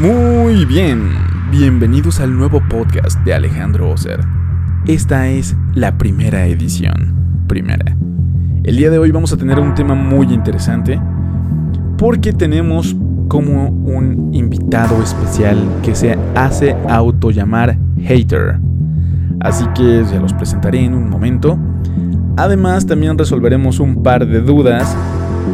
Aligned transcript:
Muy 0.00 0.64
bien, 0.64 1.10
bienvenidos 1.50 2.20
al 2.20 2.34
nuevo 2.34 2.62
podcast 2.70 3.22
de 3.22 3.34
Alejandro 3.34 3.90
Oser. 3.90 4.20
Esta 4.86 5.28
es 5.28 5.54
la 5.74 5.98
primera 5.98 6.46
edición. 6.46 7.44
Primera. 7.46 7.94
El 8.64 8.78
día 8.78 8.88
de 8.88 8.96
hoy 8.96 9.10
vamos 9.10 9.30
a 9.34 9.36
tener 9.36 9.60
un 9.60 9.74
tema 9.74 9.94
muy 9.94 10.32
interesante 10.32 10.98
porque 11.98 12.32
tenemos 12.32 12.96
como 13.28 13.68
un 13.68 14.30
invitado 14.32 15.02
especial 15.02 15.58
que 15.82 15.94
se 15.94 16.16
hace 16.34 16.74
autollamar 16.88 17.76
hater. 17.98 18.58
Así 19.40 19.66
que 19.74 20.06
se 20.06 20.18
los 20.18 20.32
presentaré 20.32 20.82
en 20.82 20.94
un 20.94 21.10
momento. 21.10 21.58
Además 22.38 22.86
también 22.86 23.18
resolveremos 23.18 23.78
un 23.80 24.02
par 24.02 24.26
de 24.26 24.40
dudas 24.40 24.96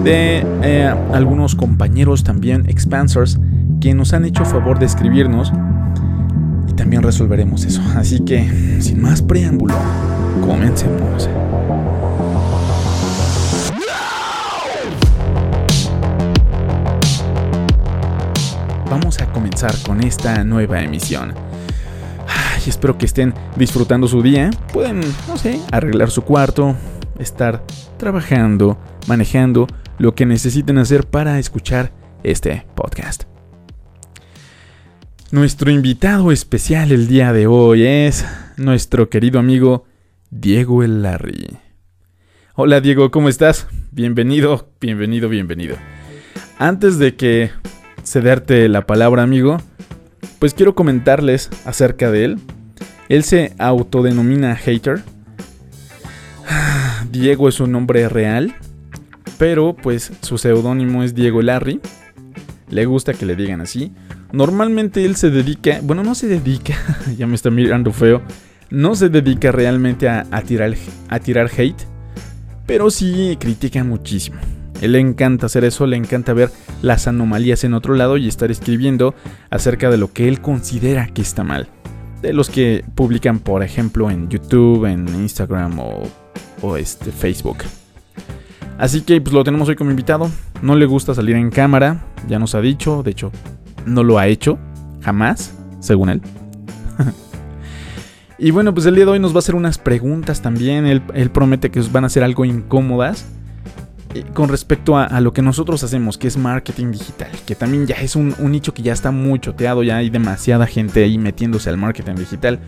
de 0.05 0.47
eh, 0.63 0.95
algunos 1.13 1.57
compañeros 1.57 2.23
también 2.23 2.69
expansors 2.69 3.41
que 3.81 3.95
nos 3.95 4.13
han 4.13 4.25
hecho 4.25 4.45
favor 4.45 4.79
de 4.79 4.87
escribirnos 4.87 5.53
y 6.69 6.73
también 6.73 7.03
resolveremos 7.03 7.65
eso. 7.65 7.83
Así 7.97 8.21
que, 8.21 8.81
sin 8.81 9.01
más 9.01 9.23
preámbulo, 9.23 9.75
comencemos. 10.45 11.29
Vamos 18.91 19.21
a 19.21 19.27
comenzar 19.33 19.75
con 19.85 20.03
esta 20.03 20.45
nueva 20.45 20.81
emisión. 20.81 21.35
Y 22.65 22.69
espero 22.69 22.99
que 22.99 23.07
estén 23.07 23.33
disfrutando 23.57 24.09
su 24.09 24.23
día. 24.23 24.51
Pueden, 24.73 25.01
no 25.29 25.37
sé, 25.37 25.61
arreglar 25.71 26.11
su 26.11 26.23
cuarto, 26.23 26.75
estar 27.19 27.63
trabajando, 27.97 28.77
manejando, 29.07 29.69
lo 29.99 30.15
que 30.15 30.27
necesiten 30.27 30.79
hacer 30.79 31.07
para 31.07 31.39
escuchar 31.39 31.93
este 32.25 32.67
podcast. 32.75 33.25
Nuestro 35.33 35.73
invitado 35.73 36.31
especial 36.31 36.93
el 36.93 37.09
día 37.09 37.33
de 37.33 37.49
hoy 37.49 37.85
es 37.85 38.25
nuestro 38.57 39.11
querido 39.11 39.41
amigo 39.41 39.85
Diego 40.31 40.85
El 40.85 41.03
Larry. 41.03 41.59
Hola 42.55 42.81
Diego, 42.81 43.11
¿cómo 43.11 43.29
estás? 43.29 43.67
Bienvenido, 43.91 44.71
bienvenido, 44.81 45.29
bienvenido. 45.29 45.77
Antes 46.61 47.01
de 47.01 47.17
que 47.17 47.51
cederte 48.05 48.69
la 48.69 48.87
palabra 48.87 49.25
amigo, 49.25 49.61
pues 50.39 50.55
quiero 50.55 50.77
comentarles 50.77 51.51
acerca 51.65 52.13
de 52.13 52.25
él. 52.25 52.39
Él 53.09 53.25
se 53.25 53.53
autodenomina 53.59 54.55
hater. 54.55 55.03
Diego 57.11 57.49
es 57.49 57.59
un 57.59 57.73
nombre 57.73 58.09
real, 58.09 58.55
pero 59.39 59.75
pues 59.75 60.13
su 60.23 60.39
seudónimo 60.39 61.03
es 61.03 61.17
Diego 61.17 61.43
Larry. 61.43 61.81
Le 62.69 62.85
gusta 62.85 63.13
que 63.13 63.27
le 63.27 63.35
digan 63.35 63.61
así. 63.61 63.93
Normalmente 64.33 65.05
él 65.05 65.17
se 65.17 65.31
dedica, 65.31 65.81
bueno, 65.83 66.03
no 66.03 66.15
se 66.15 66.27
dedica, 66.27 66.75
ya 67.17 67.27
me 67.27 67.35
está 67.35 67.51
mirando 67.51 67.93
feo, 67.93 68.23
no 68.71 68.95
se 68.95 69.09
dedica 69.09 69.53
realmente 69.53 70.09
a, 70.09 70.25
tirar, 70.43 70.75
a 71.09 71.19
tirar 71.21 71.51
hate, 71.57 71.87
pero 72.67 72.91
sí 72.91 73.37
critica 73.39 73.85
muchísimo. 73.85 74.39
Él 74.81 74.93
le 74.93 75.01
encanta 75.01 75.47
hacer 75.47 75.65
eso, 75.65 75.87
le 75.87 75.97
encanta 75.97 76.35
ver 76.35 76.51
las 76.83 77.07
anomalías 77.07 77.65
en 77.65 77.73
otro 77.73 77.95
lado 77.95 78.17
y 78.19 78.29
estar 78.29 78.51
escribiendo 78.51 79.15
acerca 79.49 79.91
de 79.91 79.97
lo 79.97 80.13
que 80.13 80.29
él 80.29 80.41
considera 80.41 81.07
que 81.07 81.23
está 81.23 81.45
mal. 81.45 81.69
De 82.21 82.33
los 82.33 82.51
que 82.51 82.85
publican, 82.95 83.39
por 83.39 83.63
ejemplo, 83.63 84.11
en 84.11 84.29
YouTube, 84.29 84.85
en 84.85 85.09
Instagram 85.09 85.79
o, 85.79 86.03
o 86.61 86.77
este, 86.77 87.11
Facebook. 87.13 87.59
Así 88.77 89.01
que 89.01 89.19
pues 89.21 89.33
lo 89.33 89.45
tenemos 89.45 89.69
hoy 89.69 89.77
como 89.77 89.91
invitado. 89.91 90.31
No 90.61 90.75
le 90.75 90.85
gusta 90.85 91.15
salir 91.15 91.37
en 91.37 91.51
cámara, 91.51 92.05
ya 92.29 92.39
nos 92.39 92.55
ha 92.55 92.61
dicho, 92.61 93.03
de 93.03 93.13
hecho 93.13 93.33
no 93.87 94.03
lo 94.03 94.19
ha 94.19 94.27
hecho, 94.27 94.59
jamás, 95.01 95.55
según 95.81 96.11
él. 96.11 96.21
y 98.39 98.51
bueno, 98.51 98.75
pues 98.75 98.87
el 98.87 98.95
día 98.95 99.05
de 99.05 99.13
hoy 99.13 99.21
nos 99.21 99.33
va 99.33 99.37
a 99.37 99.39
hacer 99.39 99.55
unas 99.55 99.79
preguntas 99.79 100.43
también. 100.43 100.87
Él, 100.87 101.31
promete 101.31 101.71
que 101.71 101.81
van 101.93 102.05
a 102.05 102.09
ser 102.09 102.23
algo 102.25 102.45
incómodas 102.45 103.27
eh, 104.15 104.25
con 104.35 104.49
respecto 104.49 104.99
a, 104.99 105.21
lo 105.21 105.33
que 105.33 105.43
nosotros 105.43 105.83
hacemos, 105.85 106.19
que 106.19 106.27
es 106.29 106.37
marketing 106.37 106.91
digital, 106.91 107.31
que 107.47 107.55
también 107.55 107.87
ya 107.87 107.97
es 107.97 108.17
un, 108.17 108.35
nicho 108.41 108.75
que 108.75 108.83
ya 108.83 108.93
está 108.93 109.11
muy 109.11 109.39
choteado, 109.39 109.83
ya 109.83 109.99
hay 109.99 110.11
demasiada 110.11 110.67
gente 110.67 111.05
ahí 111.05 111.17
metiéndose 111.19 111.71
al 111.71 111.77
marketing 111.77 112.17
digital. 112.17 112.59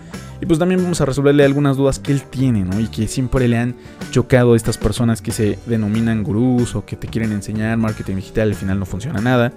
Y 0.40 0.46
pues 0.46 0.60
también 0.60 0.80
vamos 0.80 1.00
a 1.00 1.04
resolverle 1.04 1.44
algunas 1.44 1.76
dudas 1.76 1.98
que 1.98 2.12
él 2.12 2.22
tiene, 2.22 2.62
¿no? 2.62 2.78
Y 2.78 2.86
que 2.86 3.08
siempre 3.08 3.48
le 3.48 3.58
han 3.58 3.74
chocado 4.12 4.52
a 4.52 4.56
estas 4.56 4.78
personas 4.78 5.20
que 5.20 5.32
se 5.32 5.58
denominan 5.66 6.22
gurús 6.22 6.76
o 6.76 6.86
que 6.86 6.94
te 6.94 7.08
quieren 7.08 7.32
enseñar 7.32 7.76
marketing 7.76 8.16
digital, 8.16 8.50
al 8.50 8.54
final 8.54 8.78
no 8.78 8.86
funciona 8.86 9.20
nada. 9.20 9.52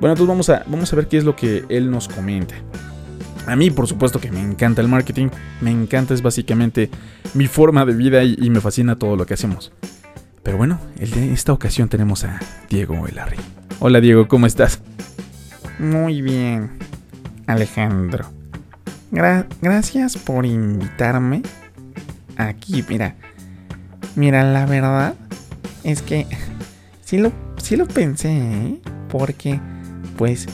Bueno, 0.00 0.12
entonces 0.12 0.28
vamos 0.28 0.48
a, 0.48 0.62
vamos 0.66 0.92
a 0.92 0.96
ver 0.96 1.08
qué 1.08 1.18
es 1.18 1.24
lo 1.24 1.34
que 1.34 1.64
él 1.68 1.90
nos 1.90 2.06
comenta. 2.06 2.54
A 3.46 3.56
mí, 3.56 3.70
por 3.70 3.88
supuesto 3.88 4.20
que 4.20 4.30
me 4.30 4.40
encanta 4.40 4.80
el 4.80 4.88
marketing, 4.88 5.28
me 5.60 5.70
encanta, 5.70 6.14
es 6.14 6.22
básicamente 6.22 6.90
mi 7.34 7.46
forma 7.46 7.84
de 7.84 7.94
vida 7.94 8.22
y, 8.22 8.50
me 8.50 8.60
fascina 8.60 8.96
todo 8.96 9.16
lo 9.16 9.26
que 9.26 9.34
hacemos. 9.34 9.72
Pero 10.42 10.56
bueno, 10.56 10.78
en 10.98 11.32
esta 11.32 11.52
ocasión 11.52 11.88
tenemos 11.88 12.24
a 12.24 12.38
Diego 12.68 13.08
Elarri. 13.08 13.38
Hola 13.80 14.00
Diego, 14.00 14.28
¿cómo 14.28 14.46
estás? 14.46 14.80
Muy 15.78 16.22
bien, 16.22 16.78
Alejandro. 17.46 18.30
gracias 19.10 20.16
por 20.16 20.46
invitarme 20.46 21.42
aquí. 22.36 22.84
Mira, 22.88 23.16
mira, 24.14 24.44
la 24.44 24.66
verdad 24.66 25.14
es 25.84 26.02
que 26.02 26.26
sí 27.04 27.18
lo, 27.18 27.32
sí 27.62 27.76
lo 27.76 27.86
pensé, 27.86 28.30
¿eh? 28.30 28.80
porque 29.08 29.58
pues, 30.18 30.46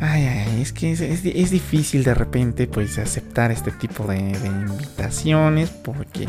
ay, 0.00 0.24
ay, 0.24 0.62
es 0.62 0.72
que 0.72 0.90
es, 0.90 1.22
difícil 1.22 2.02
de 2.02 2.14
repente, 2.14 2.66
pues, 2.66 2.98
aceptar 2.98 3.52
este 3.52 3.70
tipo 3.70 4.04
de, 4.06 4.18
invitaciones 4.18 5.68
porque 5.68 6.26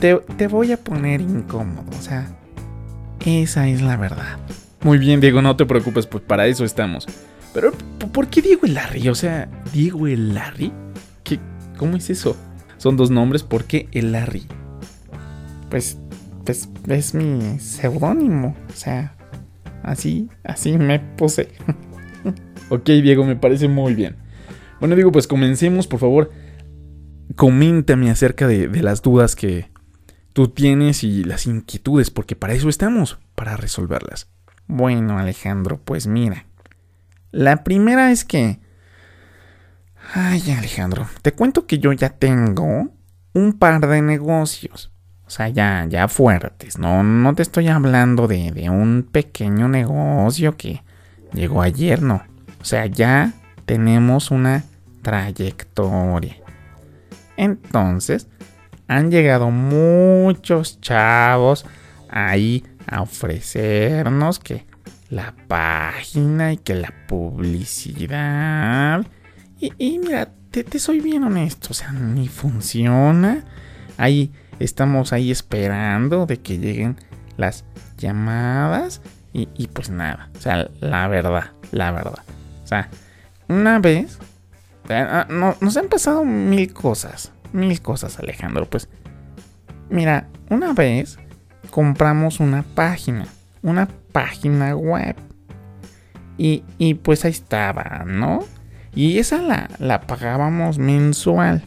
te, 0.00 0.16
te 0.16 0.48
voy 0.48 0.72
a 0.72 0.76
poner 0.76 1.20
incómodo, 1.20 1.88
o 1.96 2.02
sea, 2.02 2.26
esa 3.24 3.68
es 3.68 3.80
la 3.80 3.96
verdad. 3.96 4.38
Muy 4.82 4.98
bien, 4.98 5.20
Diego, 5.20 5.40
no 5.40 5.56
te 5.56 5.66
preocupes, 5.66 6.06
pues 6.06 6.24
para 6.24 6.48
eso 6.48 6.64
estamos. 6.64 7.06
Pero, 7.54 7.72
¿por 8.12 8.26
qué 8.26 8.42
Diego 8.42 8.62
el 8.64 8.74
Larry? 8.74 9.08
O 9.08 9.14
sea, 9.14 9.48
¿Diego 9.72 10.08
el 10.08 10.34
Larry? 10.34 10.72
¿Qué, 11.22 11.38
¿Cómo 11.78 11.96
es 11.96 12.10
eso? 12.10 12.36
Son 12.76 12.96
dos 12.96 13.10
nombres, 13.10 13.44
¿por 13.44 13.64
qué 13.64 13.88
el 13.92 14.12
Larry? 14.12 14.46
Pues, 15.68 15.96
pues 16.44 16.68
es 16.88 17.14
mi 17.14 17.60
seudónimo, 17.60 18.56
o 18.68 18.76
sea, 18.76 19.14
Así, 19.82 20.28
así 20.44 20.76
me 20.78 21.00
puse. 21.00 21.48
ok, 22.68 22.84
Diego, 22.84 23.24
me 23.24 23.36
parece 23.36 23.68
muy 23.68 23.94
bien. 23.94 24.16
Bueno, 24.78 24.94
Diego, 24.94 25.12
pues 25.12 25.26
comencemos, 25.26 25.86
por 25.86 26.00
favor. 26.00 26.30
Coméntame 27.36 28.10
acerca 28.10 28.46
de, 28.46 28.68
las 28.82 29.02
dudas 29.02 29.36
que 29.36 29.70
tú 30.32 30.48
tienes 30.48 31.04
y 31.04 31.24
las 31.24 31.46
inquietudes, 31.46 32.10
porque 32.10 32.36
para 32.36 32.54
eso 32.54 32.68
estamos, 32.68 33.18
para 33.34 33.56
resolverlas. 33.56 34.28
Bueno, 34.66 35.18
Alejandro, 35.18 35.80
pues 35.84 36.06
mira. 36.06 36.46
La 37.30 37.62
primera 37.62 38.10
es 38.10 38.24
que... 38.24 38.58
Ay, 40.14 40.50
Alejandro, 40.50 41.06
te 41.22 41.32
cuento 41.32 41.66
que 41.66 41.78
yo 41.78 41.92
ya 41.92 42.08
tengo 42.10 42.90
un 43.32 43.52
par 43.52 43.86
de 43.86 44.02
negocios. 44.02 44.89
O 45.30 45.32
sea, 45.32 45.48
ya, 45.48 45.86
ya 45.88 46.08
fuertes. 46.08 46.76
No, 46.76 47.04
no 47.04 47.36
te 47.36 47.42
estoy 47.42 47.68
hablando 47.68 48.26
de, 48.26 48.50
de 48.50 48.68
un 48.68 49.08
pequeño 49.08 49.68
negocio 49.68 50.56
que 50.56 50.82
llegó 51.32 51.62
ayer, 51.62 52.02
no. 52.02 52.24
O 52.60 52.64
sea, 52.64 52.86
ya 52.86 53.32
tenemos 53.64 54.32
una 54.32 54.64
trayectoria. 55.02 56.34
Entonces, 57.36 58.26
han 58.88 59.12
llegado 59.12 59.52
muchos 59.52 60.80
chavos 60.80 61.64
ahí 62.08 62.64
a 62.88 63.02
ofrecernos 63.02 64.40
que 64.40 64.66
la 65.10 65.32
página 65.46 66.54
y 66.54 66.56
que 66.56 66.74
la 66.74 66.92
publicidad. 67.06 69.06
Y, 69.60 70.00
mira, 70.00 70.32
te, 70.50 70.64
te, 70.64 70.80
soy 70.80 70.98
bien 70.98 71.22
honesto, 71.22 71.68
o 71.70 71.74
sea, 71.74 71.92
ni 71.92 72.26
funciona. 72.26 73.44
Ahí 73.96 74.32
estamos 74.60 75.12
ahí 75.12 75.30
esperando 75.30 76.26
de 76.26 76.40
que 76.40 76.58
lleguen 76.58 76.96
las 77.36 77.64
llamadas 77.96 79.00
y, 79.32 79.68
pues 79.68 79.90
nada, 79.90 80.28
o 80.36 80.40
sea, 80.40 80.68
la 80.80 81.06
verdad, 81.06 81.52
la 81.70 81.92
verdad. 81.92 82.24
O 82.64 82.66
sea, 82.66 82.88
una 83.48 83.78
vez, 83.78 84.18
ah, 84.88 85.26
nos 85.28 85.76
han 85.76 85.88
pasado 85.88 86.24
mil 86.24 86.72
cosas, 86.72 87.32
mil 87.52 87.80
cosas 87.80 88.18
Alejandro, 88.18 88.68
pues 88.68 88.88
mira, 89.88 90.28
una 90.48 90.72
vez 90.72 91.18
compramos 91.70 92.40
una 92.40 92.62
página, 92.62 93.26
una 93.62 93.88
página 94.12 94.74
web. 94.76 95.16
Y, 96.36 96.64
y 96.78 96.94
pues 96.94 97.24
ahí 97.24 97.32
estaba, 97.32 98.04
¿no? 98.06 98.40
Y 98.94 99.18
esa 99.18 99.42
la, 99.42 99.68
la 99.78 100.00
pagábamos 100.00 100.78
mensual, 100.78 101.62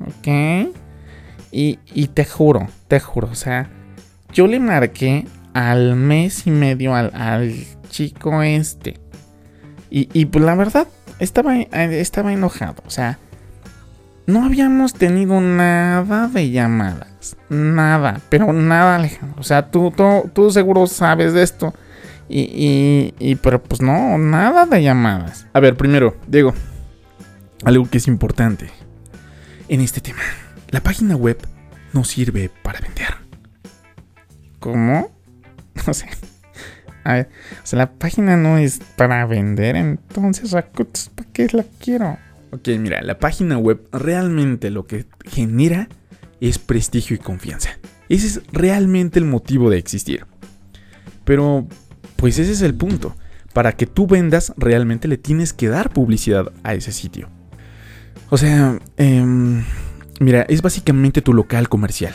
¿ok? 0.00 0.72
Y, 1.52 1.76
te 2.14 2.24
juro, 2.24 2.68
te 2.88 2.98
juro, 2.98 3.28
o 3.30 3.34
sea, 3.34 3.68
yo 4.32 4.46
le 4.46 4.58
marqué 4.58 5.26
al 5.52 5.96
mes 5.96 6.46
y 6.46 6.50
medio 6.50 6.94
al, 6.94 7.52
chico 7.90 8.42
este. 8.42 8.98
Y, 9.90 10.08
y 10.18 10.24
pues 10.24 10.42
la 10.42 10.54
verdad, 10.54 10.88
estaba, 11.18 11.58
eh, 11.58 11.68
estaba 12.00 12.32
enojado. 12.32 12.82
O 12.86 12.90
sea, 12.90 13.18
no 14.26 14.44
habíamos 14.44 14.94
tenido 14.94 15.40
nada 15.40 16.28
de 16.28 16.50
llamadas. 16.50 17.36
Nada, 17.48 18.20
pero 18.28 18.52
nada, 18.52 18.96
Alejandro. 18.96 19.40
O 19.40 19.44
sea, 19.44 19.70
tú, 19.70 19.92
tú, 19.94 20.30
tú 20.32 20.50
seguro 20.50 20.86
sabes 20.86 21.34
de 21.34 21.42
esto. 21.42 21.74
Y, 22.28 22.40
y, 22.40 23.14
y, 23.18 23.34
pero 23.36 23.62
pues 23.62 23.82
no, 23.82 24.16
nada 24.16 24.64
de 24.64 24.82
llamadas. 24.82 25.46
A 25.52 25.60
ver, 25.60 25.76
primero, 25.76 26.16
Diego, 26.26 26.54
algo 27.64 27.88
que 27.90 27.98
es 27.98 28.08
importante 28.08 28.70
en 29.68 29.80
este 29.82 30.00
tema. 30.00 30.22
La 30.72 30.82
página 30.82 31.16
web 31.16 31.38
no 31.92 32.02
sirve 32.02 32.50
para 32.62 32.80
vender. 32.80 33.14
¿Cómo? 34.58 35.12
No 35.86 35.94
sé. 35.94 36.06
A 37.02 37.14
ver, 37.14 37.28
o 37.62 37.66
sea, 37.66 37.78
la 37.78 37.92
página 37.92 38.36
no 38.36 38.58
es 38.58 38.80
para 38.96 39.24
vender, 39.26 39.74
entonces, 39.74 40.52
¿para 40.52 40.68
qué 41.32 41.48
la 41.50 41.64
quiero? 41.80 42.18
Ok, 42.52 42.68
mira, 42.78 43.00
la 43.02 43.18
página 43.18 43.58
web 43.58 43.88
realmente 43.90 44.70
lo 44.70 44.86
que 44.86 45.06
genera 45.24 45.88
es 46.40 46.58
prestigio 46.58 47.16
y 47.16 47.18
confianza. 47.18 47.70
Ese 48.08 48.26
es 48.26 48.40
realmente 48.52 49.18
el 49.18 49.24
motivo 49.24 49.70
de 49.70 49.78
existir. 49.78 50.26
Pero, 51.24 51.66
pues 52.16 52.38
ese 52.38 52.52
es 52.52 52.62
el 52.62 52.74
punto. 52.74 53.16
Para 53.52 53.72
que 53.72 53.86
tú 53.86 54.06
vendas, 54.06 54.52
realmente 54.56 55.08
le 55.08 55.16
tienes 55.16 55.52
que 55.52 55.68
dar 55.68 55.90
publicidad 55.90 56.52
a 56.62 56.74
ese 56.74 56.92
sitio. 56.92 57.28
O 58.28 58.36
sea, 58.38 58.78
em, 58.96 59.64
mira, 60.22 60.42
es 60.42 60.62
básicamente 60.62 61.22
tu 61.22 61.32
local 61.32 61.68
comercial. 61.68 62.14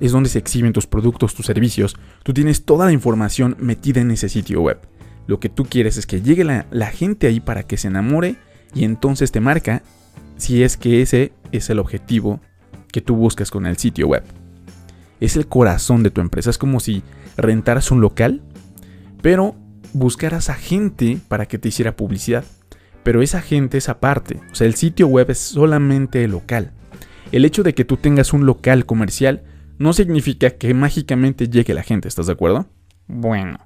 Es 0.00 0.12
donde 0.12 0.28
se 0.28 0.38
exhiben 0.38 0.72
tus 0.72 0.86
productos, 0.86 1.34
tus 1.34 1.46
servicios. 1.46 1.96
Tú 2.22 2.32
tienes 2.32 2.64
toda 2.64 2.86
la 2.86 2.92
información 2.92 3.56
metida 3.58 4.00
en 4.00 4.10
ese 4.10 4.28
sitio 4.28 4.62
web. 4.62 4.78
Lo 5.26 5.40
que 5.40 5.48
tú 5.48 5.64
quieres 5.64 5.96
es 5.96 6.06
que 6.06 6.22
llegue 6.22 6.44
la, 6.44 6.86
gente 6.86 7.26
ahí 7.26 7.40
para 7.40 7.62
que 7.62 7.76
se 7.76 7.88
enamore 7.88 8.36
y 8.74 8.84
entonces 8.84 9.30
te 9.30 9.40
marca 9.40 9.82
si 10.36 10.62
es 10.62 10.76
que 10.76 11.02
ese 11.02 11.32
es 11.52 11.68
el 11.68 11.78
objetivo 11.78 12.40
que 12.90 13.02
tú 13.02 13.14
buscas 13.16 13.50
con 13.50 13.66
el 13.66 13.76
sitio 13.76 14.08
web. 14.08 14.22
Es 15.20 15.36
el 15.36 15.46
corazón 15.46 16.02
de 16.02 16.10
tu 16.10 16.20
empresa, 16.20 16.48
es 16.48 16.58
como 16.58 16.80
si 16.80 17.02
rentaras 17.36 17.90
un 17.90 18.00
local, 18.00 18.40
pero 19.20 19.54
buscaras 19.92 20.48
a 20.48 20.54
gente 20.54 21.18
para 21.28 21.46
que 21.46 21.58
te 21.58 21.68
hiciera 21.68 21.96
publicidad. 21.96 22.44
Pero 23.02 23.20
esa 23.20 23.42
gente 23.42 23.78
es 23.78 23.88
aparte, 23.88 24.40
o 24.50 24.54
sea, 24.54 24.66
el 24.66 24.76
sitio 24.76 25.08
web 25.08 25.30
es 25.30 25.38
solamente 25.38 26.24
el 26.24 26.30
local. 26.30 26.72
El 27.30 27.44
hecho 27.44 27.62
de 27.62 27.74
que 27.74 27.84
tú 27.84 27.96
tengas 27.98 28.32
un 28.32 28.46
local 28.46 28.86
comercial 28.86 29.42
no 29.78 29.92
significa 29.92 30.50
que 30.50 30.72
mágicamente 30.72 31.48
llegue 31.48 31.74
la 31.74 31.82
gente, 31.82 32.08
¿estás 32.08 32.26
de 32.26 32.32
acuerdo? 32.32 32.66
Bueno, 33.06 33.58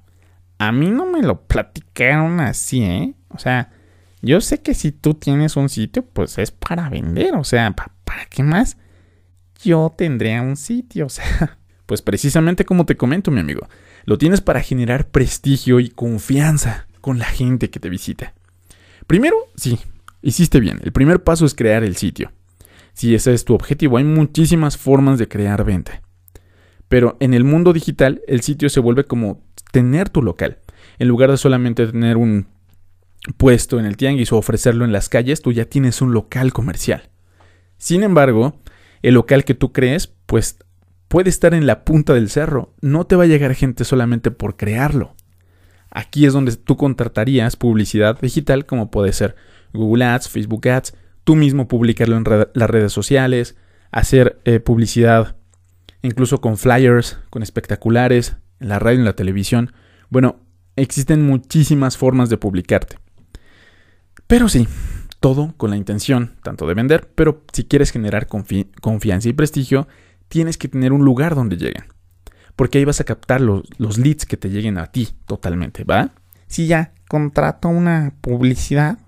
a 0.57 0.71
mí 0.71 0.89
no 0.91 1.05
me 1.05 1.21
lo 1.21 1.41
platicaron 1.43 2.39
así, 2.39 2.83
¿eh? 2.83 3.13
O 3.29 3.39
sea, 3.39 3.71
yo 4.21 4.41
sé 4.41 4.61
que 4.61 4.73
si 4.73 4.91
tú 4.91 5.13
tienes 5.13 5.55
un 5.55 5.69
sitio, 5.69 6.05
pues 6.05 6.37
es 6.37 6.51
para 6.51 6.89
vender, 6.89 7.35
o 7.35 7.43
sea, 7.43 7.73
¿para 7.73 8.25
qué 8.29 8.43
más? 8.43 8.77
Yo 9.63 9.93
tendría 9.97 10.41
un 10.41 10.57
sitio, 10.57 11.05
o 11.07 11.09
sea. 11.09 11.57
Pues 11.85 12.01
precisamente 12.01 12.65
como 12.65 12.85
te 12.85 12.95
comento, 12.95 13.31
mi 13.31 13.41
amigo, 13.41 13.67
lo 14.05 14.17
tienes 14.17 14.41
para 14.41 14.61
generar 14.61 15.07
prestigio 15.07 15.79
y 15.79 15.89
confianza 15.89 16.87
con 17.01 17.19
la 17.19 17.25
gente 17.25 17.69
que 17.69 17.79
te 17.79 17.89
visita. 17.89 18.33
Primero, 19.07 19.35
sí, 19.55 19.79
hiciste 20.21 20.61
bien. 20.61 20.79
El 20.83 20.93
primer 20.93 21.23
paso 21.23 21.45
es 21.45 21.53
crear 21.53 21.83
el 21.83 21.97
sitio. 21.97 22.31
Si 22.93 23.15
ese 23.15 23.33
es 23.33 23.45
tu 23.45 23.53
objetivo, 23.53 23.97
hay 23.97 24.03
muchísimas 24.03 24.77
formas 24.77 25.19
de 25.19 25.27
crear 25.27 25.63
venta. 25.63 26.01
Pero 26.87 27.17
en 27.19 27.33
el 27.33 27.43
mundo 27.43 27.73
digital, 27.73 28.21
el 28.27 28.41
sitio 28.41 28.69
se 28.69 28.79
vuelve 28.79 29.05
como 29.05 29.41
tener 29.71 30.09
tu 30.09 30.21
local. 30.21 30.59
En 30.99 31.07
lugar 31.07 31.31
de 31.31 31.37
solamente 31.37 31.87
tener 31.87 32.17
un 32.17 32.47
puesto 33.37 33.79
en 33.79 33.85
el 33.85 33.97
tianguis 33.97 34.31
o 34.31 34.37
ofrecerlo 34.37 34.85
en 34.85 34.91
las 34.91 35.09
calles, 35.09 35.41
tú 35.41 35.51
ya 35.51 35.65
tienes 35.65 36.01
un 36.01 36.13
local 36.13 36.53
comercial. 36.53 37.09
Sin 37.77 38.03
embargo, 38.03 38.59
el 39.01 39.15
local 39.15 39.43
que 39.43 39.55
tú 39.55 39.73
crees, 39.73 40.07
pues 40.25 40.59
puede 41.07 41.29
estar 41.29 41.53
en 41.53 41.65
la 41.65 41.83
punta 41.83 42.13
del 42.13 42.29
cerro. 42.29 42.73
No 42.81 43.05
te 43.05 43.15
va 43.15 43.23
a 43.23 43.27
llegar 43.27 43.55
gente 43.55 43.83
solamente 43.83 44.31
por 44.31 44.55
crearlo. 44.55 45.15
Aquí 45.89 46.25
es 46.25 46.33
donde 46.33 46.55
tú 46.55 46.75
contratarías 46.75 47.55
publicidad 47.55 48.19
digital 48.19 48.65
como 48.65 48.89
puede 48.89 49.13
ser 49.13 49.35
Google 49.73 50.05
Ads, 50.05 50.29
Facebook 50.29 50.67
Ads, 50.67 50.95
tú 51.23 51.35
mismo 51.35 51.67
publicarlo 51.67 52.17
en 52.17 52.25
las 52.53 52.69
redes 52.69 52.91
sociales, 52.91 53.55
hacer 53.91 54.39
eh, 54.45 54.59
publicidad 54.59 55.35
incluso 56.03 56.41
con 56.41 56.57
flyers, 56.57 57.17
con 57.29 57.41
espectaculares, 57.41 58.35
en 58.59 58.69
la 58.69 58.77
radio 58.77 58.99
en 58.99 59.05
la 59.05 59.15
televisión. 59.15 59.71
Bueno, 60.09 60.41
existen 60.75 61.25
muchísimas 61.25 61.97
formas 61.97 62.29
de 62.29 62.37
publicarte. 62.37 62.97
Pero 64.27 64.49
sí, 64.49 64.67
todo 65.19 65.53
con 65.57 65.69
la 65.69 65.77
intención 65.77 66.35
tanto 66.43 66.67
de 66.67 66.73
vender, 66.73 67.09
pero 67.15 67.43
si 67.51 67.63
quieres 67.63 67.91
generar 67.91 68.27
confianza 68.27 69.29
y 69.29 69.33
prestigio, 69.33 69.87
tienes 70.27 70.57
que 70.57 70.67
tener 70.67 70.91
un 70.91 71.05
lugar 71.05 71.35
donde 71.35 71.57
lleguen. 71.57 71.85
Porque 72.55 72.77
ahí 72.77 72.85
vas 72.85 72.99
a 72.99 73.05
captar 73.05 73.41
los, 73.41 73.63
los 73.77 73.97
leads 73.97 74.25
que 74.25 74.37
te 74.37 74.49
lleguen 74.49 74.77
a 74.77 74.87
ti 74.87 75.09
totalmente, 75.25 75.83
¿va? 75.83 76.11
Si 76.47 76.67
ya 76.67 76.93
contrato 77.07 77.69
una 77.69 78.13
publicidad, 78.21 78.99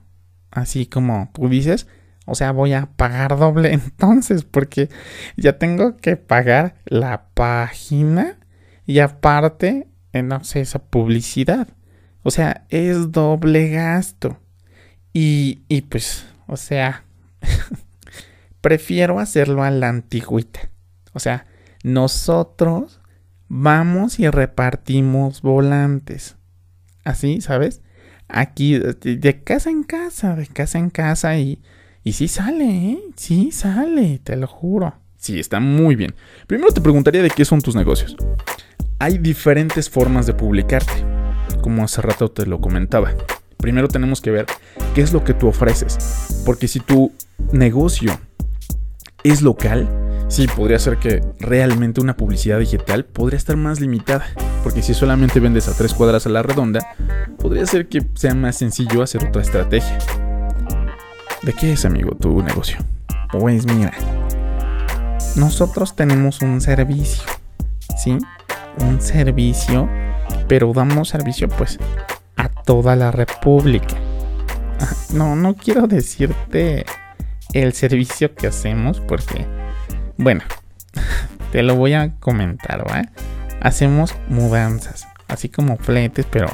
así 0.50 0.88
como 0.88 1.30
tú 1.34 1.48
dices, 1.50 1.88
o 2.26 2.36
sea, 2.36 2.52
voy 2.52 2.74
a 2.74 2.88
pagar 2.88 3.38
doble 3.38 3.74
entonces, 3.74 4.44
porque 4.44 4.90
ya 5.38 5.58
tengo 5.58 5.98
que 5.98 6.18
pagar 6.18 6.76
la 6.86 7.28
página 7.34 8.38
y 8.86 9.00
aparte, 9.00 9.88
eh, 10.14 10.24
no 10.24 10.44
sé, 10.44 10.62
esa 10.62 10.80
publicidad. 10.80 11.68
O 12.24 12.32
sea, 12.32 12.66
es 12.70 13.12
doble 13.12 13.70
gasto. 13.70 14.40
Y, 15.14 15.64
y 15.68 15.82
pues, 15.82 16.26
o 16.48 16.58
sea, 16.58 17.06
prefiero 18.62 19.20
hacerlo 19.20 19.64
a 19.64 19.72
la 19.72 19.90
antigüita. 19.90 20.72
O 21.14 21.20
sea, 21.20 21.46
nosotros 21.84 23.00
vamos 23.48 24.20
y 24.20 24.28
repartimos 24.30 25.42
volantes. 25.42 26.36
Así, 27.04 27.42
¿sabes? 27.42 27.82
Aquí, 28.28 28.80
de, 28.80 29.44
casa 29.44 29.70
en 29.70 29.84
casa, 29.84 30.36
de 30.36 30.48
casa 30.48 30.80
en 30.80 30.90
casa 30.90 31.38
y, 31.38 31.62
y 32.06 32.14
sí 32.14 32.28
sale, 32.28 32.66
¿eh? 32.66 33.00
Sí 33.16 33.52
sale, 33.52 34.20
te 34.24 34.36
lo 34.36 34.46
juro. 34.46 34.94
Sí, 35.18 35.40
está 35.40 35.60
muy 35.60 35.96
bien. 35.96 36.14
Primero 36.46 36.72
te 36.72 36.80
preguntaría 36.80 37.24
de 37.24 37.32
qué 37.32 37.44
son 37.46 37.62
tus 37.62 37.76
negocios. 37.76 38.16
Hay 39.00 39.18
diferentes 39.18 39.90
formas 39.90 40.28
de 40.28 40.36
publicarte, 40.36 40.94
como 41.62 41.84
hace 41.84 42.04
rato 42.04 42.30
te 42.30 42.46
lo 42.46 42.62
comentaba. 42.62 43.12
Primero 43.58 43.88
tenemos 43.88 44.22
que 44.22 44.30
ver 44.30 44.46
qué 44.94 45.02
es 45.02 45.14
lo 45.14 45.24
que 45.24 45.34
tú 45.34 45.48
ofreces. 45.48 46.44
Porque 46.46 46.68
si 46.68 46.80
tu 46.80 47.12
negocio 47.52 48.12
es 49.24 49.42
local, 49.42 49.90
sí, 50.28 50.46
podría 50.46 50.78
ser 50.78 50.98
que 50.98 51.24
realmente 51.40 52.02
una 52.02 52.16
publicidad 52.16 52.60
digital 52.60 53.06
podría 53.06 53.38
estar 53.38 53.58
más 53.58 53.80
limitada. 53.80 54.28
Porque 54.64 54.84
si 54.84 54.94
solamente 54.94 55.40
vendes 55.40 55.68
a 55.68 55.76
tres 55.76 55.96
cuadras 55.96 56.28
a 56.28 56.30
la 56.30 56.44
redonda, 56.44 56.82
podría 57.40 57.66
ser 57.66 57.90
que 57.90 58.06
sea 58.14 58.36
más 58.36 58.60
sencillo 58.60 59.02
hacer 59.02 59.26
otra 59.26 59.42
estrategia. 59.42 59.98
¿De 61.46 61.54
qué 61.54 61.74
es, 61.74 61.86
amigo, 61.86 62.16
tu 62.16 62.42
negocio? 62.42 62.80
Pues 63.32 63.68
mira, 63.68 63.92
nosotros 65.36 65.96
tenemos 65.96 66.42
un 66.42 66.60
servicio, 66.60 67.24
¿sí? 67.96 68.18
Un 68.80 69.00
servicio, 69.00 69.88
pero 70.48 70.74
damos 70.74 71.10
servicio 71.10 71.48
pues 71.48 71.78
a 72.36 72.50
toda 72.50 72.96
la 72.96 73.12
República. 73.12 73.96
Ah, 74.80 74.92
no, 75.14 75.36
no 75.36 75.54
quiero 75.54 75.86
decirte 75.86 76.84
el 77.54 77.74
servicio 77.74 78.34
que 78.34 78.48
hacemos 78.48 79.00
porque, 79.02 79.46
bueno, 80.18 80.42
te 81.52 81.62
lo 81.62 81.76
voy 81.76 81.94
a 81.94 82.16
comentar, 82.16 82.90
¿va? 82.90 83.04
Hacemos 83.62 84.16
mudanzas, 84.30 85.08
así 85.28 85.50
como 85.50 85.78
fletes, 85.78 86.26
pero, 86.26 86.48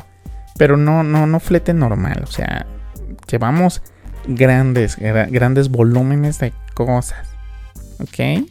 pero 0.57 0.75
no, 0.75 1.01
no, 1.01 1.27
no 1.27 1.39
flete 1.39 1.74
normal, 1.74 2.24
o 2.25 2.27
sea, 2.27 2.65
llevamos 3.29 3.81
grandes, 4.27 4.97
grandes 4.97 5.69
volúmenes 5.69 6.39
de 6.39 6.53
cosas, 6.73 7.29
¿ok? 7.99 8.47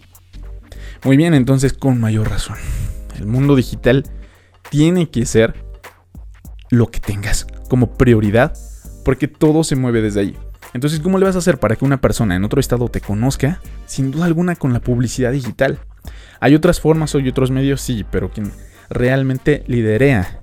Muy 1.05 1.17
bien, 1.17 1.35
entonces 1.35 1.73
con 1.73 2.01
mayor 2.01 2.29
razón, 2.29 2.57
el 3.19 3.27
mundo 3.27 3.57
digital 3.57 4.05
tiene 4.71 5.11
que 5.11 5.27
ser 5.27 5.55
lo 6.71 6.91
que 6.91 7.01
tengas 7.01 7.47
como 7.69 7.95
prioridad, 7.95 8.57
porque 9.05 9.29
todo 9.29 9.65
se 9.65 9.77
mueve 9.77 10.03
desde 10.03 10.21
ahí. 10.21 10.37
Entonces, 10.73 11.01
¿cómo 11.01 11.19
le 11.19 11.25
vas 11.25 11.35
a 11.35 11.41
hacer 11.41 11.59
para 11.59 11.75
que 11.75 11.85
una 11.85 12.01
persona 12.01 12.37
en 12.37 12.45
otro 12.45 12.61
estado 12.61 12.89
te 12.89 13.01
conozca? 13.01 13.61
Sin 13.87 14.13
duda 14.13 14.27
alguna 14.27 14.55
con 14.55 14.73
la 14.73 14.81
publicidad 14.81 15.33
digital. 15.33 15.81
Hay 16.39 16.55
otras 16.55 16.81
formas 16.81 17.15
hay 17.15 17.29
otros 17.29 17.51
medios, 17.51 17.81
sí, 17.81 18.05
pero 18.11 18.31
quien 18.31 18.53
realmente 18.89 19.65
liderea 19.67 20.43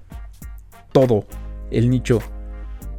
todo 0.92 1.26
el 1.72 1.90
nicho 1.90 2.20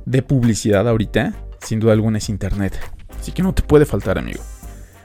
de 0.07 0.23
publicidad 0.23 0.89
ahorita, 0.89 1.35
sin 1.61 1.81
duda 1.81 1.93
alguna 1.93 2.19
es 2.19 2.29
Internet. 2.29 2.79
Así 3.19 3.33
que 3.33 3.43
no 3.43 3.55
te 3.55 3.63
puede 3.63 3.87
faltar, 3.87 4.19
amigo. 4.19 4.43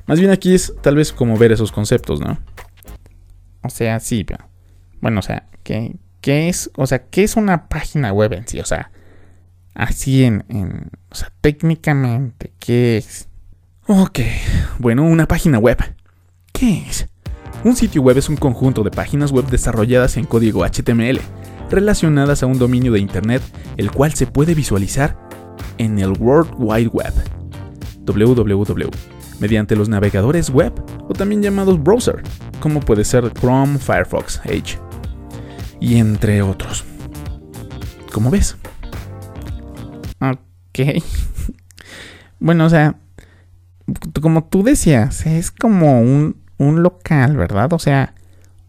Más 0.05 0.19
bien 0.19 0.31
aquí 0.31 0.53
es 0.53 0.73
tal 0.81 0.95
vez 0.95 1.11
como 1.13 1.37
ver 1.37 1.51
esos 1.51 1.71
conceptos, 1.71 2.19
¿no? 2.19 2.39
O 3.61 3.69
sea, 3.69 3.99
sí, 3.99 4.23
pero... 4.23 4.45
Bueno, 5.01 5.19
o 5.19 5.23
sea, 5.23 5.47
que 5.63 5.95
¿Qué 6.21 6.47
es, 6.47 6.71
o 6.77 6.87
sea, 6.87 6.99
qué 7.09 7.23
es 7.23 7.35
una 7.35 7.67
página 7.67 8.13
web 8.13 8.31
en 8.31 8.47
sí? 8.47 8.61
O 8.61 8.65
sea, 8.65 8.91
Así 9.75 10.23
en, 10.23 10.45
en, 10.49 10.91
o 11.09 11.15
sea, 11.15 11.31
técnicamente, 11.41 12.53
¿qué 12.59 12.97
es? 12.97 13.27
Ok, 13.87 14.19
bueno, 14.77 15.03
una 15.03 15.27
página 15.27 15.57
web. 15.57 15.77
¿Qué 16.51 16.85
es? 16.87 17.07
Un 17.63 17.75
sitio 17.75 18.03
web 18.03 18.17
es 18.17 18.29
un 18.29 18.37
conjunto 18.37 18.83
de 18.83 18.91
páginas 18.91 19.31
web 19.31 19.47
desarrolladas 19.47 20.17
en 20.17 20.25
código 20.25 20.63
HTML, 20.63 21.19
relacionadas 21.71 22.43
a 22.43 22.45
un 22.45 22.59
dominio 22.59 22.91
de 22.91 22.99
Internet, 22.99 23.41
el 23.77 23.89
cual 23.91 24.13
se 24.13 24.27
puede 24.27 24.53
visualizar 24.53 25.17
en 25.77 25.99
el 25.99 26.11
World 26.19 26.53
Wide 26.57 26.89
Web, 26.89 27.13
www, 28.05 28.89
mediante 29.39 29.75
los 29.75 29.89
navegadores 29.89 30.49
web 30.49 30.73
o 31.07 31.13
también 31.13 31.41
llamados 31.41 31.81
browser, 31.81 32.21
como 32.59 32.79
puede 32.79 33.03
ser 33.03 33.31
Chrome, 33.33 33.77
Firefox, 33.77 34.41
Edge, 34.45 34.77
y 35.79 35.97
entre 35.97 36.41
otros. 36.41 36.83
¿Cómo 38.11 38.29
ves? 38.29 38.57
Ok. 40.19 41.03
bueno, 42.39 42.65
o 42.65 42.69
sea, 42.69 42.95
como 44.21 44.45
tú 44.45 44.63
decías, 44.63 45.25
es 45.25 45.51
como 45.51 45.99
un 45.99 46.43
un 46.57 46.83
local, 46.83 47.37
¿verdad? 47.37 47.71
O 47.73 47.79
sea, 47.79 48.15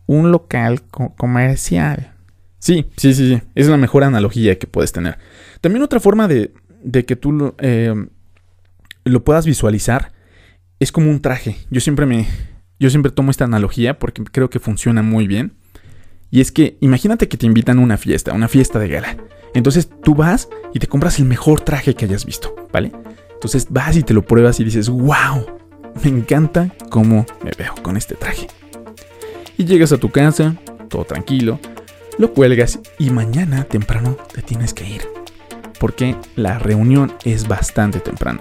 un 0.06 0.30
local 0.30 0.82
comercial. 1.16 2.12
Sí, 2.58 2.86
sí, 2.96 3.14
sí, 3.14 3.34
sí. 3.34 3.42
Es 3.54 3.68
la 3.68 3.76
mejor 3.76 4.04
analogía 4.04 4.58
que 4.58 4.66
puedes 4.66 4.92
tener. 4.92 5.18
También 5.60 5.82
otra 5.82 6.00
forma 6.00 6.28
de, 6.28 6.52
de 6.84 7.04
que 7.04 7.16
tú 7.16 7.32
lo, 7.32 7.54
eh, 7.58 7.94
lo 9.04 9.24
puedas 9.24 9.46
visualizar 9.46 10.12
es 10.80 10.92
como 10.92 11.10
un 11.10 11.20
traje. 11.20 11.56
Yo 11.70 11.80
siempre 11.80 12.06
me. 12.06 12.26
Yo 12.78 12.90
siempre 12.90 13.12
tomo 13.12 13.30
esta 13.30 13.44
analogía 13.44 13.98
porque 13.98 14.22
creo 14.24 14.50
que 14.50 14.58
funciona 14.58 15.02
muy 15.02 15.26
bien. 15.26 15.54
Y 16.30 16.40
es 16.40 16.50
que 16.50 16.76
imagínate 16.80 17.28
que 17.28 17.36
te 17.36 17.46
invitan 17.46 17.78
a 17.78 17.82
una 17.82 17.96
fiesta, 17.96 18.32
una 18.32 18.48
fiesta 18.48 18.78
de 18.78 18.88
gala. 18.88 19.16
Entonces 19.54 19.88
tú 20.02 20.16
vas 20.16 20.48
y 20.74 20.80
te 20.80 20.88
compras 20.88 21.18
el 21.20 21.26
mejor 21.26 21.60
traje 21.60 21.94
que 21.94 22.04
hayas 22.06 22.26
visto, 22.26 22.54
¿vale? 22.72 22.90
Entonces 23.32 23.68
vas 23.70 23.96
y 23.96 24.02
te 24.02 24.12
lo 24.12 24.22
pruebas 24.22 24.58
y 24.58 24.64
dices, 24.64 24.88
wow, 24.88 25.46
me 26.02 26.10
encanta 26.10 26.74
cómo 26.90 27.24
me 27.44 27.52
veo 27.56 27.74
con 27.82 27.96
este 27.96 28.16
traje. 28.16 28.48
Y 29.56 29.64
llegas 29.64 29.92
a 29.92 29.98
tu 29.98 30.10
casa, 30.10 30.56
todo 30.88 31.04
tranquilo, 31.04 31.60
lo 32.18 32.32
cuelgas 32.32 32.80
y 32.98 33.10
mañana 33.10 33.62
temprano 33.64 34.16
te 34.32 34.42
tienes 34.42 34.74
que 34.74 34.88
ir. 34.88 35.23
Porque 35.78 36.16
la 36.36 36.58
reunión 36.58 37.12
es 37.24 37.48
bastante 37.48 38.00
temprano. 38.00 38.40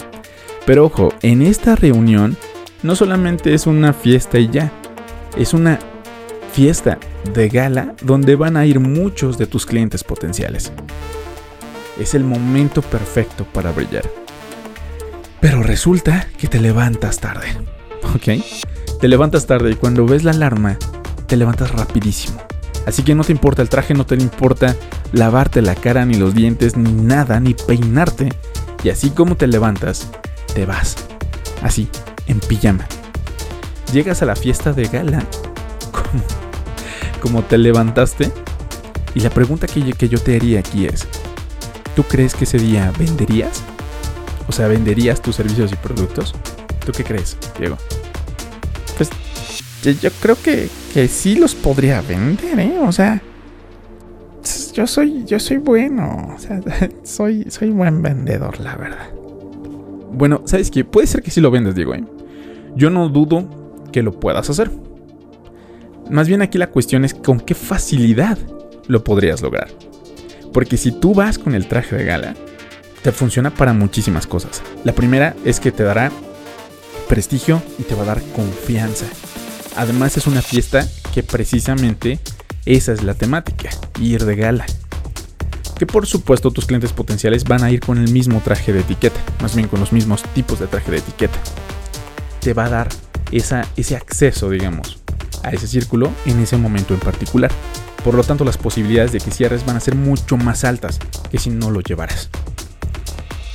Pero 0.66 0.86
ojo, 0.86 1.14
en 1.22 1.42
esta 1.42 1.76
reunión 1.76 2.38
no 2.84 2.96
solamente 2.96 3.54
es 3.54 3.68
una 3.68 3.94
fiesta 3.94 4.40
y 4.40 4.50
ya, 4.50 4.72
es 5.38 5.54
una 5.54 5.80
fiesta 6.54 7.00
de 7.34 7.50
gala 7.50 7.96
donde 8.02 8.36
van 8.36 8.58
a 8.58 8.66
ir 8.66 8.80
muchos 8.80 9.38
de 9.38 9.48
tus 9.48 9.66
clientes 9.66 10.04
potenciales. 10.04 10.72
Es 12.00 12.14
el 12.14 12.24
momento 12.24 12.82
perfecto 12.82 13.46
para 13.46 13.72
brillar. 13.72 14.04
Pero 15.40 15.62
resulta 15.64 16.28
que 16.38 16.48
te 16.48 16.60
levantas 16.60 17.20
tarde. 17.20 17.48
¿Ok? 18.16 18.44
Te 19.02 19.08
levantas 19.08 19.46
tarde 19.46 19.72
y 19.72 19.76
cuando 19.76 20.06
ves 20.06 20.24
la 20.24 20.32
alarma, 20.32 20.78
te 21.28 21.36
levantas 21.36 21.72
rapidísimo. 21.72 22.42
Así 22.86 23.04
que 23.04 23.16
no 23.16 23.24
te 23.24 23.32
importa 23.32 23.62
el 23.62 23.70
traje, 23.70 23.94
no 23.94 24.06
te 24.06 24.16
importa 24.16 24.76
lavarte 25.14 25.62
la 25.62 25.76
cara, 25.76 26.06
ni 26.06 26.16
los 26.16 26.34
dientes, 26.34 26.76
ni 26.76 26.92
nada, 26.92 27.40
ni 27.40 27.54
peinarte. 27.54 28.34
Y 28.84 28.90
así 28.90 29.12
como 29.12 29.38
te 29.38 29.48
levantas, 29.48 30.10
te 30.54 30.66
vas. 30.66 30.96
Así, 31.62 31.88
en 32.28 32.42
pijama. 32.42 32.86
Llegas 33.94 34.22
a 34.22 34.26
la 34.26 34.36
fiesta 34.36 34.74
de 34.74 34.88
gala 34.88 35.24
como, 37.22 37.44
te 37.44 37.58
levantaste. 37.58 38.32
Y 39.16 39.22
la 39.22 39.30
pregunta 39.30 39.68
que 39.68 39.94
que 39.94 40.10
yo 40.10 40.20
te 40.20 40.36
haría 40.36 40.60
aquí 40.60 40.88
es, 40.88 41.08
¿tú 41.96 42.04
crees 42.04 42.34
que 42.34 42.44
ese 42.44 42.58
día 42.58 42.92
venderías? 42.98 43.62
O 44.48 44.52
sea, 44.52 44.68
¿venderías 44.68 45.22
tus 45.22 45.36
servicios 45.36 45.72
y 45.72 45.76
productos? 45.76 46.34
¿Tú 46.86 46.92
qué 46.92 47.04
crees, 47.04 47.38
Diego? 47.58 47.78
Pues 48.98 49.10
yo 50.02 50.12
creo 50.20 50.36
que, 50.42 50.70
que 50.94 51.08
sí 51.08 51.36
los 51.36 51.56
podría 51.56 52.02
vender, 52.02 52.60
¿eh? 52.60 52.80
O 52.82 52.92
sea, 52.92 53.22
yo 54.74 54.88
soy, 54.88 55.24
yo 55.26 55.40
soy 55.40 55.58
bueno. 55.58 56.34
O 56.36 56.40
sea, 56.40 56.62
soy, 57.04 57.46
soy 57.50 57.70
buen 57.70 58.02
vendedor, 58.02 58.60
la 58.60 58.76
verdad. 58.76 59.10
Bueno, 60.12 60.42
¿sabes 60.46 60.70
qué? 60.70 60.84
Puede 60.84 61.08
ser 61.08 61.22
que 61.22 61.32
sí 61.32 61.42
lo 61.42 61.52
vendes, 61.52 61.76
Diego, 61.76 61.94
¿eh? 61.94 62.04
Yo 62.76 62.90
no 62.90 63.10
dudo 63.10 63.48
que 63.92 64.04
lo 64.04 64.20
puedas 64.20 64.50
hacer. 64.50 64.72
Más 66.10 66.28
bien 66.28 66.42
aquí 66.42 66.58
la 66.58 66.70
cuestión 66.70 67.06
es 67.06 67.14
con 67.14 67.40
qué 67.40 67.56
facilidad 67.56 68.38
lo 68.88 69.04
podrías 69.04 69.42
lograr. 69.42 69.70
Porque 70.52 70.78
si 70.78 70.92
tú 70.92 71.14
vas 71.14 71.40
con 71.40 71.56
el 71.56 71.68
traje 71.68 71.96
de 71.96 72.04
gala, 72.04 72.36
te 73.02 73.12
funciona 73.12 73.52
para 73.52 73.74
muchísimas 73.74 74.28
cosas. 74.28 74.62
La 74.84 74.94
primera 74.94 75.36
es 75.46 75.60
que 75.60 75.72
te 75.72 75.84
dará 75.84 76.12
prestigio 77.08 77.62
y 77.80 77.84
te 77.84 77.96
va 77.96 78.04
a 78.04 78.08
dar 78.08 78.22
confianza. 78.36 79.06
Además 79.76 80.18
es 80.18 80.28
una 80.28 80.42
fiesta 80.42 80.88
que 81.14 81.24
precisamente 81.24 82.20
esa 82.66 82.94
es 82.94 83.04
la 83.04 83.14
temática, 83.14 83.70
ir 84.00 84.24
de 84.26 84.36
gala. 84.36 84.66
Que 85.78 85.86
por 85.86 86.06
supuesto 86.06 86.52
tus 86.52 86.66
clientes 86.66 86.94
potenciales 86.94 87.44
van 87.44 87.64
a 87.64 87.72
ir 87.72 87.82
con 87.82 87.98
el 87.98 88.12
mismo 88.12 88.42
traje 88.44 88.72
de 88.72 88.82
etiqueta, 88.82 89.20
más 89.42 89.56
bien 89.56 89.68
con 89.68 89.80
los 89.80 89.92
mismos 89.92 90.24
tipos 90.34 90.60
de 90.60 90.68
traje 90.68 90.92
de 90.92 90.98
etiqueta. 90.98 91.38
Te 92.40 92.54
va 92.54 92.66
a 92.66 92.70
dar 92.70 92.90
esa, 93.32 93.68
ese 93.76 93.96
acceso, 93.96 94.50
digamos, 94.50 95.00
a 95.44 95.52
ese 95.52 95.68
círculo 95.68 96.12
en 96.26 96.40
ese 96.40 96.58
momento 96.58 96.94
en 96.94 97.00
particular. 97.00 97.52
Por 98.04 98.16
lo 98.16 98.24
tanto, 98.24 98.46
las 98.46 98.58
posibilidades 98.58 99.12
de 99.12 99.20
que 99.20 99.32
cierres 99.32 99.66
van 99.66 99.78
a 99.78 99.82
ser 99.82 99.96
mucho 99.96 100.38
más 100.38 100.64
altas 100.64 101.00
que 101.32 101.40
si 101.40 101.50
no 101.50 101.72
lo 101.72 101.82
llevaras. 101.82 102.30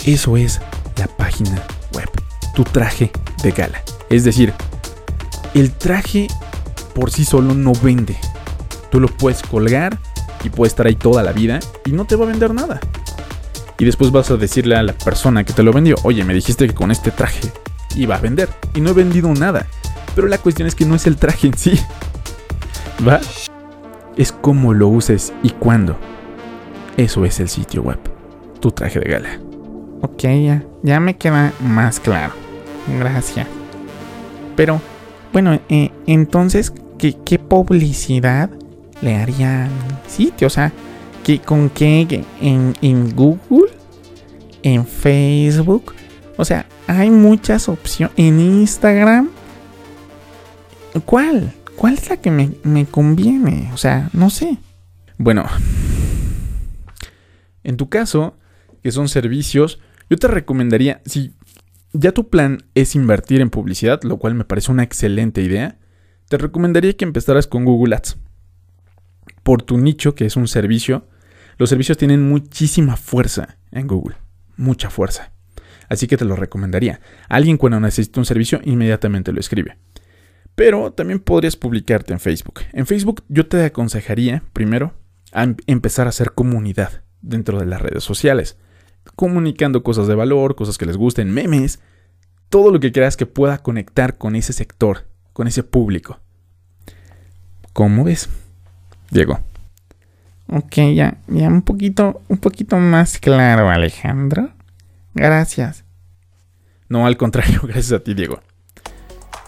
Eso 0.04 0.36
es 0.36 0.60
la 0.96 1.06
página 1.06 1.62
web, 1.94 2.08
tu 2.54 2.64
traje 2.64 3.10
de 3.42 3.52
gala. 3.52 3.82
Es 4.10 4.24
decir, 4.24 4.52
el 5.54 5.70
traje 5.72 6.28
por 6.94 7.10
sí 7.10 7.24
solo 7.24 7.54
no 7.54 7.72
vende. 7.82 8.16
Tú 8.90 9.00
lo 9.00 9.08
puedes 9.08 9.42
colgar 9.42 9.98
y 10.44 10.50
puede 10.50 10.68
estar 10.68 10.86
ahí 10.86 10.94
toda 10.94 11.22
la 11.22 11.32
vida 11.32 11.60
y 11.84 11.92
no 11.92 12.04
te 12.04 12.16
va 12.16 12.24
a 12.24 12.28
vender 12.28 12.54
nada. 12.54 12.80
Y 13.78 13.84
después 13.84 14.10
vas 14.10 14.30
a 14.30 14.36
decirle 14.36 14.76
a 14.76 14.82
la 14.82 14.92
persona 14.92 15.44
que 15.44 15.52
te 15.52 15.62
lo 15.62 15.72
vendió, 15.72 15.96
oye, 16.02 16.24
me 16.24 16.34
dijiste 16.34 16.66
que 16.66 16.74
con 16.74 16.90
este 16.90 17.10
traje 17.10 17.48
iba 17.94 18.16
a 18.16 18.20
vender 18.20 18.48
y 18.74 18.80
no 18.80 18.90
he 18.90 18.94
vendido 18.94 19.32
nada. 19.32 19.66
Pero 20.14 20.26
la 20.26 20.38
cuestión 20.38 20.66
es 20.66 20.74
que 20.74 20.84
no 20.84 20.96
es 20.96 21.06
el 21.06 21.16
traje 21.16 21.46
en 21.46 21.56
sí. 21.56 21.78
¿Va? 23.06 23.20
Es 24.16 24.32
cómo 24.32 24.74
lo 24.74 24.88
uses 24.88 25.32
y 25.44 25.50
cuándo. 25.50 25.96
Eso 26.96 27.24
es 27.24 27.38
el 27.38 27.48
sitio 27.48 27.82
web, 27.82 27.98
tu 28.58 28.72
traje 28.72 28.98
de 28.98 29.08
gala. 29.08 29.40
Ok, 30.02 30.22
ya, 30.22 30.64
ya 30.82 30.98
me 30.98 31.16
queda 31.16 31.52
más 31.60 32.00
claro. 32.00 32.32
Gracias. 32.98 33.46
Pero, 34.56 34.80
bueno, 35.32 35.60
eh, 35.68 35.92
entonces, 36.06 36.72
¿qué, 36.98 37.16
¿qué, 37.24 37.38
publicidad 37.38 38.50
le 39.02 39.16
haría 39.16 39.64
al 39.64 39.70
sitio? 40.06 40.46
O 40.46 40.50
sea, 40.50 40.72
¿qué, 41.24 41.40
¿con 41.40 41.70
qué? 41.70 42.24
¿En, 42.40 42.74
¿En 42.82 43.14
Google? 43.14 43.72
¿En 44.62 44.86
Facebook? 44.86 45.94
O 46.36 46.44
sea, 46.44 46.66
hay 46.86 47.10
muchas 47.10 47.68
opciones. 47.68 48.14
¿En 48.16 48.40
Instagram? 48.40 49.30
¿Cuál? 51.04 51.52
¿Cuál 51.76 51.94
es 51.94 52.08
la 52.08 52.16
que 52.16 52.30
me, 52.30 52.50
me 52.62 52.86
conviene? 52.86 53.70
O 53.72 53.76
sea, 53.76 54.10
no 54.12 54.30
sé. 54.30 54.58
Bueno, 55.16 55.46
en 57.64 57.76
tu 57.76 57.88
caso, 57.88 58.36
que 58.82 58.92
son 58.92 59.08
servicios, 59.08 59.80
yo 60.08 60.16
te 60.16 60.28
recomendaría, 60.28 61.02
si 61.04 61.34
ya 61.92 62.12
tu 62.12 62.28
plan 62.28 62.64
es 62.74 62.94
invertir 62.94 63.40
en 63.40 63.50
publicidad, 63.50 64.02
lo 64.02 64.18
cual 64.18 64.34
me 64.34 64.44
parece 64.44 64.72
una 64.72 64.82
excelente 64.82 65.42
idea, 65.42 65.78
te 66.28 66.38
recomendaría 66.38 66.96
que 66.96 67.04
empezaras 67.04 67.46
con 67.46 67.64
Google 67.64 67.96
Ads. 67.96 68.16
Por 69.48 69.62
tu 69.62 69.78
nicho, 69.78 70.14
que 70.14 70.26
es 70.26 70.36
un 70.36 70.46
servicio, 70.46 71.08
los 71.56 71.70
servicios 71.70 71.96
tienen 71.96 72.28
muchísima 72.28 72.98
fuerza 72.98 73.56
en 73.72 73.86
Google, 73.86 74.16
mucha 74.58 74.90
fuerza. 74.90 75.32
Así 75.88 76.06
que 76.06 76.18
te 76.18 76.26
lo 76.26 76.36
recomendaría. 76.36 77.00
Alguien 77.30 77.56
cuando 77.56 77.80
necesita 77.80 78.20
un 78.20 78.26
servicio 78.26 78.60
inmediatamente 78.64 79.32
lo 79.32 79.40
escribe. 79.40 79.78
Pero 80.54 80.92
también 80.92 81.18
podrías 81.20 81.56
publicarte 81.56 82.12
en 82.12 82.20
Facebook. 82.20 82.60
En 82.74 82.84
Facebook 82.84 83.24
yo 83.28 83.46
te 83.46 83.64
aconsejaría, 83.64 84.42
primero, 84.52 84.92
em-, 85.32 85.56
empezar 85.66 86.04
a 86.04 86.10
hacer 86.10 86.32
comunidad 86.32 87.04
dentro 87.22 87.58
de 87.58 87.64
las 87.64 87.80
redes 87.80 88.04
sociales 88.04 88.58
comunicando 89.16 89.82
cosas 89.82 90.08
de 90.08 90.14
valor, 90.14 90.56
cosas 90.56 90.76
que 90.76 90.84
les 90.84 90.98
gusten, 90.98 91.32
memes, 91.32 91.80
todo 92.50 92.70
lo 92.70 92.80
que 92.80 92.92
creas 92.92 93.16
que 93.16 93.24
pueda 93.24 93.62
conectar 93.62 94.18
con 94.18 94.36
ese 94.36 94.52
sector, 94.52 95.06
con 95.32 95.48
ese 95.48 95.62
público. 95.62 96.20
¿Cómo 97.72 98.04
ves, 98.04 98.28
Diego? 99.10 99.40
Ok, 100.48 100.76
ya, 100.94 101.18
ya 101.28 101.48
un 101.48 101.62
poquito, 101.62 102.22
un 102.28 102.38
poquito 102.38 102.76
más 102.78 103.18
claro, 103.18 103.68
Alejandro. 103.68 104.50
Gracias. 105.14 105.84
No, 106.88 107.06
al 107.06 107.16
contrario, 107.16 107.60
gracias 107.64 107.92
a 107.92 108.00
ti, 108.02 108.14
Diego. 108.14 108.40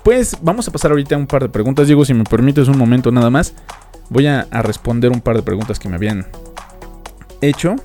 Pues 0.04 0.36
vamos 0.42 0.66
a 0.68 0.72
pasar 0.72 0.90
ahorita 0.90 1.14
a 1.14 1.18
un 1.18 1.26
par 1.26 1.42
de 1.42 1.48
preguntas, 1.48 1.86
Diego, 1.86 2.04
si 2.04 2.14
me 2.14 2.24
permites 2.24 2.68
un 2.68 2.78
momento 2.78 3.10
nada 3.10 3.30
más. 3.30 3.54
Voy 4.08 4.26
a, 4.26 4.46
a 4.50 4.62
responder 4.62 5.10
un 5.10 5.20
par 5.20 5.36
de 5.36 5.42
preguntas 5.42 5.78
que 5.78 5.88
me 5.88 5.96
habían 5.96 6.26
hecho. 7.40 7.76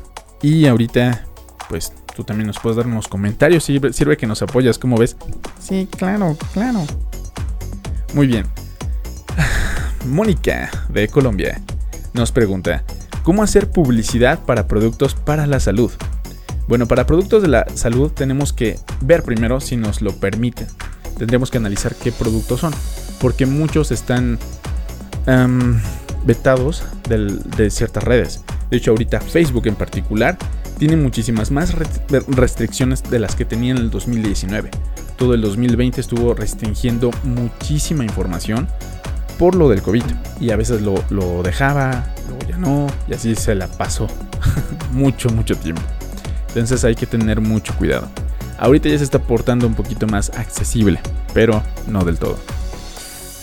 Y 0.42 0.66
ahorita 0.66 1.26
pues 1.70 1.94
tú 2.16 2.24
también 2.24 2.48
nos 2.48 2.60
puedes 2.60 2.78
dar 2.78 2.88
unos 2.88 3.08
comentarios. 3.08 3.64
Sirve, 3.64 3.94
sirve 3.94 4.18
que 4.18 4.28
nos 4.28 4.42
apoyas, 4.42 4.78
¿cómo 4.78 4.98
ves? 4.98 5.18
Sí, 5.60 5.88
claro, 5.98 6.38
claro. 6.54 6.84
Muy 8.14 8.28
bien. 8.28 8.46
Mónica, 10.06 10.70
de 10.90 11.08
Colombia, 11.08 11.62
nos 12.14 12.32
pregunta, 12.32 12.84
¿cómo 13.24 13.44
hacer 13.44 13.70
publicidad 13.70 14.40
para 14.40 14.68
productos 14.68 15.16
para 15.16 15.48
la 15.48 15.60
salud? 15.60 15.92
Bueno, 16.68 16.88
para 16.88 17.06
productos 17.06 17.42
de 17.42 17.48
la 17.48 17.66
salud 17.74 18.12
tenemos 18.12 18.54
que 18.54 18.80
ver 19.02 19.24
primero 19.24 19.60
si 19.60 19.78
nos 19.78 20.02
lo 20.02 20.14
permiten. 20.14 20.68
Tendremos 21.18 21.50
que 21.50 21.58
analizar 21.58 21.96
qué 21.96 22.12
productos 22.12 22.62
son, 22.62 22.74
porque 23.20 23.46
muchos 23.46 23.92
están 23.92 24.38
em, 25.26 25.80
vetados 26.26 26.84
de 27.08 27.70
ciertas 27.70 28.04
redes. 28.04 28.42
De 28.70 28.78
hecho, 28.78 28.92
ahorita 28.92 29.20
Facebook 29.22 29.68
en 29.68 29.76
particular 29.76 30.38
tiene 30.78 30.98
muchísimas 30.98 31.52
más 31.52 31.74
restricciones 32.28 33.04
de 33.04 33.20
las 33.20 33.36
que 33.36 33.46
tenía 33.46 33.72
en 33.72 33.78
el 33.78 33.90
2019. 33.90 34.70
Todo 35.18 35.34
el 35.34 35.42
2020 35.42 36.02
estuvo 36.02 36.34
restringiendo 36.34 37.12
muchísima 37.24 38.04
información 38.04 38.68
por 39.38 39.56
lo 39.56 39.70
del 39.70 39.82
COVID. 39.82 40.04
Y 40.40 40.52
a 40.52 40.56
veces 40.56 40.82
lo, 40.82 41.44
dejaba, 41.44 42.06
luego 42.28 42.46
ya 42.48 42.58
no, 42.58 42.88
y 43.08 43.14
así 43.14 43.36
se 43.36 43.56
la 43.56 43.68
pasó 43.68 44.08
mucho, 44.92 45.30
mucho 45.30 45.56
tiempo. 45.56 45.82
Entonces 46.50 46.84
hay 46.84 46.96
que 46.96 47.06
tener 47.06 47.42
mucho 47.42 47.76
cuidado. 47.78 48.08
Ahorita 48.58 48.88
ya 48.88 48.98
se 48.98 49.04
está 49.04 49.20
portando 49.20 49.68
un 49.68 49.76
poquito 49.76 50.08
más 50.08 50.30
accesible, 50.30 51.00
pero 51.34 51.62
no 51.88 52.06
del 52.06 52.18
todo. 52.18 52.38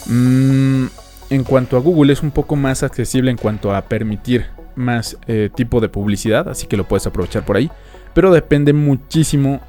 Mm, 0.07 0.87
en 1.31 1.45
cuanto 1.45 1.77
a 1.77 1.81
Google 1.81 2.13
es 2.13 2.23
un 2.23 2.31
poco 2.31 2.57
más 2.57 2.83
accesible 2.83 3.31
en 3.31 3.37
cuanto 3.37 3.75
a 3.75 3.83
permitir 3.83 4.47
más 4.75 5.19
eh, 5.27 5.51
tipo 5.55 5.81
de 5.81 5.89
publicidad, 5.89 6.49
así 6.49 6.67
que 6.67 6.77
lo 6.77 6.89
puedes 6.89 7.07
aprovechar 7.07 7.45
por 7.45 7.57
ahí. 7.57 7.71
Pero 8.15 8.33
depende 8.33 8.73
muchísimo 8.73 9.61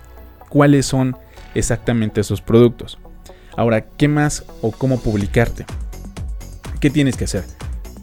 cuáles 0.50 0.86
son 0.86 1.16
exactamente 1.56 2.22
esos 2.22 2.42
productos. 2.42 2.98
Ahora, 3.56 3.82
¿qué 3.82 4.08
más 4.08 4.46
o 4.62 4.72
cómo 4.72 5.00
publicarte? 5.00 5.66
¿Qué 6.84 6.90
tienes 6.90 7.16
que 7.16 7.24
hacer? 7.24 7.46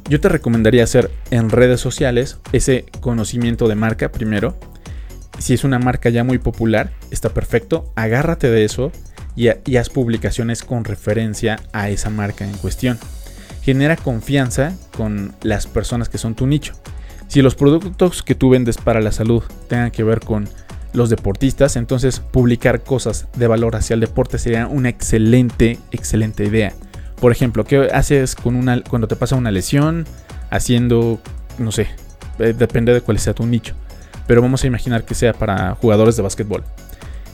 Yo 0.09 0.21
te 0.21 0.31
recomendaría 0.31 0.83
hacer 0.83 1.11
en 1.31 1.51
redes 1.51 1.83
sociales 1.83 2.39
ese 2.55 2.87
conocimiento 3.01 3.69
de 3.69 3.75
marca 3.75 4.11
primero. 4.11 4.57
Si 5.39 5.53
es 5.53 5.65
una 5.65 5.79
marca 5.79 6.09
ya 6.09 6.25
muy 6.25 6.39
popular, 6.39 6.91
está 7.11 7.29
perfecto. 7.29 7.93
Agárrate 7.95 8.49
de 8.49 8.65
eso 8.65 8.91
y, 9.37 9.49
y 9.67 9.77
haz 9.77 9.91
publicaciones 9.91 10.63
con 10.63 10.85
referencia 10.85 11.61
a 11.75 11.91
esa 11.91 12.09
marca 12.09 12.47
en 12.47 12.57
cuestión 12.57 12.99
genera 13.61 13.97
confianza 13.97 14.73
con 14.97 15.35
las 15.43 15.67
personas 15.67 16.09
que 16.09 16.17
son 16.17 16.35
tu 16.35 16.47
nicho. 16.47 16.73
Si 17.29 17.43
los 17.43 17.57
productos 17.57 18.23
que 18.23 18.35
tú 18.35 18.49
vendes 18.49 18.79
para 18.79 19.03
la 19.03 19.13
salud 19.13 19.43
tengan 19.69 19.91
que 19.91 20.05
ver 20.05 20.21
con 20.21 20.49
los 20.95 21.11
deportistas, 21.11 21.77
entonces 21.77 22.21
publicar 22.21 22.83
cosas 22.83 23.29
de 23.37 23.47
valor 23.47 23.77
hacia 23.77 23.93
el 23.93 24.01
deporte 24.01 24.39
sería 24.39 24.67
una 24.69 24.89
excelente, 24.89 25.79
excelente 25.91 26.45
idea. 26.45 26.73
Por 27.21 27.33
ejemplo, 27.33 27.65
¿qué 27.65 27.89
haces 27.93 28.35
con 28.35 28.57
una, 28.57 28.83
cuando 28.83 29.09
te 29.09 29.17
pasa 29.17 29.37
una 29.37 29.51
lesión? 29.51 30.07
Haciendo, 30.51 31.21
no 31.59 31.71
sé, 31.71 31.89
eh, 32.39 32.55
depende 32.57 32.93
de 32.95 33.03
cuál 33.03 33.19
sea 33.19 33.35
tu 33.35 33.47
nicho. 33.47 33.75
Pero 34.27 34.43
vamos 34.43 34.65
a 34.65 34.67
imaginar 34.67 35.05
que 35.05 35.15
sea 35.15 35.33
para 35.33 35.75
jugadores 35.75 36.17
de 36.17 36.23
básquetbol. 36.23 36.65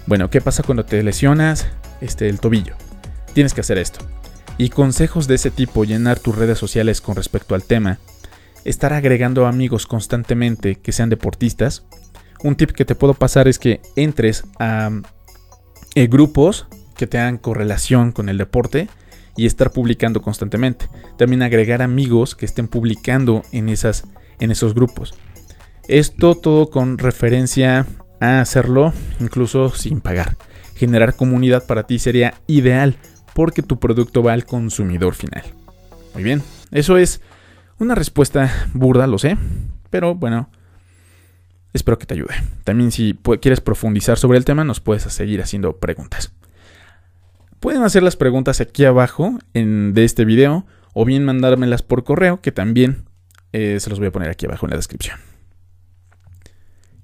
Bueno, 0.06 0.28
¿qué 0.30 0.40
pasa 0.40 0.62
cuando 0.62 0.84
te 0.84 1.02
lesionas 1.02 1.66
este, 2.00 2.28
el 2.28 2.40
tobillo? 2.40 2.74
Tienes 3.32 3.54
que 3.54 3.60
hacer 3.60 3.78
esto 3.78 4.04
y 4.58 4.70
consejos 4.70 5.26
de 5.26 5.34
ese 5.34 5.50
tipo, 5.50 5.84
llenar 5.84 6.18
tus 6.18 6.36
redes 6.36 6.58
sociales 6.58 7.00
con 7.00 7.16
respecto 7.16 7.54
al 7.54 7.64
tema, 7.64 7.98
estar 8.64 8.92
agregando 8.92 9.46
amigos 9.46 9.86
constantemente 9.86 10.76
que 10.76 10.92
sean 10.92 11.10
deportistas. 11.10 11.84
Un 12.42 12.56
tip 12.56 12.70
que 12.70 12.84
te 12.84 12.94
puedo 12.94 13.14
pasar 13.14 13.48
es 13.48 13.58
que 13.58 13.80
entres 13.96 14.44
a 14.58 14.90
eh, 15.94 16.06
grupos 16.06 16.66
que 16.96 17.06
tengan 17.06 17.38
correlación 17.38 18.12
con 18.12 18.28
el 18.28 18.38
deporte 18.38 18.88
y 19.36 19.46
estar 19.46 19.70
publicando 19.70 20.22
constantemente. 20.22 20.88
También 21.16 21.42
agregar 21.42 21.82
amigos 21.82 22.34
que 22.34 22.46
estén 22.46 22.68
publicando 22.68 23.42
en, 23.52 23.68
esas, 23.68 24.04
en 24.40 24.50
esos 24.50 24.74
grupos. 24.74 25.14
Esto 25.88 26.34
todo 26.34 26.70
con 26.70 26.98
referencia 26.98 27.86
a 28.20 28.40
hacerlo 28.40 28.92
incluso 29.20 29.70
sin 29.70 30.00
pagar. 30.00 30.36
Generar 30.74 31.16
comunidad 31.16 31.66
para 31.66 31.86
ti 31.86 31.98
sería 31.98 32.34
ideal 32.46 32.96
porque 33.34 33.62
tu 33.62 33.78
producto 33.78 34.22
va 34.22 34.32
al 34.32 34.46
consumidor 34.46 35.14
final. 35.14 35.44
Muy 36.14 36.22
bien, 36.22 36.42
eso 36.70 36.96
es 36.96 37.20
una 37.78 37.94
respuesta 37.94 38.50
burda, 38.72 39.06
lo 39.06 39.18
sé, 39.18 39.36
pero 39.90 40.14
bueno, 40.14 40.50
espero 41.72 41.98
que 41.98 42.06
te 42.06 42.14
ayude. 42.14 42.34
También 42.64 42.90
si 42.90 43.18
quieres 43.40 43.60
profundizar 43.60 44.18
sobre 44.18 44.38
el 44.38 44.44
tema, 44.44 44.64
nos 44.64 44.80
puedes 44.80 45.02
seguir 45.02 45.42
haciendo 45.42 45.76
preguntas. 45.76 46.32
Pueden 47.60 47.82
hacer 47.82 48.02
las 48.02 48.16
preguntas 48.16 48.60
aquí 48.60 48.84
abajo 48.84 49.38
en, 49.54 49.94
de 49.94 50.04
este 50.04 50.24
video 50.24 50.66
o 50.92 51.04
bien 51.04 51.24
mandármelas 51.24 51.82
por 51.82 52.04
correo, 52.04 52.40
que 52.40 52.52
también 52.52 53.04
eh, 53.52 53.78
se 53.80 53.90
los 53.90 53.98
voy 53.98 54.08
a 54.08 54.12
poner 54.12 54.30
aquí 54.30 54.46
abajo 54.46 54.66
en 54.66 54.70
la 54.70 54.76
descripción. 54.76 55.18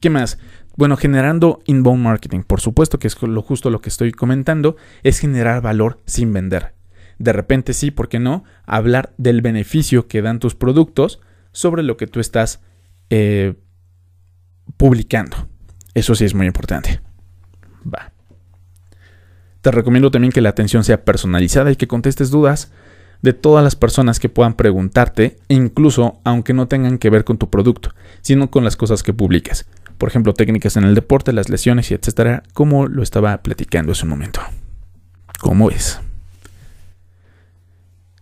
¿Qué 0.00 0.10
más? 0.10 0.38
Bueno, 0.76 0.96
generando 0.96 1.60
inbound 1.66 2.02
marketing, 2.02 2.40
por 2.42 2.60
supuesto 2.60 2.98
que 2.98 3.06
es 3.06 3.22
lo 3.22 3.42
justo 3.42 3.70
lo 3.70 3.80
que 3.80 3.88
estoy 3.88 4.12
comentando, 4.12 4.76
es 5.02 5.18
generar 5.18 5.62
valor 5.62 6.00
sin 6.06 6.32
vender. 6.32 6.74
De 7.18 7.32
repente 7.32 7.72
sí, 7.72 7.90
¿por 7.90 8.08
qué 8.08 8.18
no? 8.18 8.44
Hablar 8.64 9.14
del 9.18 9.42
beneficio 9.42 10.08
que 10.08 10.22
dan 10.22 10.40
tus 10.40 10.54
productos 10.54 11.20
sobre 11.52 11.82
lo 11.82 11.96
que 11.96 12.06
tú 12.06 12.20
estás 12.20 12.60
eh, 13.10 13.54
publicando. 14.76 15.48
Eso 15.94 16.14
sí 16.14 16.24
es 16.24 16.34
muy 16.34 16.46
importante. 16.46 17.00
Va. 17.86 18.11
Te 19.62 19.70
recomiendo 19.70 20.10
también 20.10 20.32
que 20.32 20.40
la 20.40 20.50
atención 20.50 20.84
sea 20.84 21.04
personalizada 21.04 21.70
y 21.70 21.76
que 21.76 21.88
contestes 21.88 22.30
dudas 22.30 22.70
de 23.22 23.32
todas 23.32 23.64
las 23.64 23.76
personas 23.76 24.20
que 24.20 24.28
puedan 24.28 24.54
preguntarte, 24.54 25.38
incluso 25.48 26.20
aunque 26.24 26.52
no 26.52 26.68
tengan 26.68 26.98
que 26.98 27.08
ver 27.08 27.24
con 27.24 27.38
tu 27.38 27.48
producto, 27.48 27.94
sino 28.20 28.50
con 28.50 28.64
las 28.64 28.76
cosas 28.76 29.02
que 29.02 29.14
publiques 29.14 29.66
por 30.02 30.08
ejemplo, 30.08 30.34
técnicas 30.34 30.76
en 30.76 30.82
el 30.82 30.96
deporte, 30.96 31.32
las 31.32 31.48
lesiones 31.48 31.92
y 31.92 31.94
etcétera, 31.94 32.42
como 32.54 32.88
lo 32.88 33.04
estaba 33.04 33.40
platicando 33.40 33.92
hace 33.92 34.02
un 34.02 34.10
momento. 34.10 34.40
¿Cómo 35.38 35.70
es? 35.70 36.00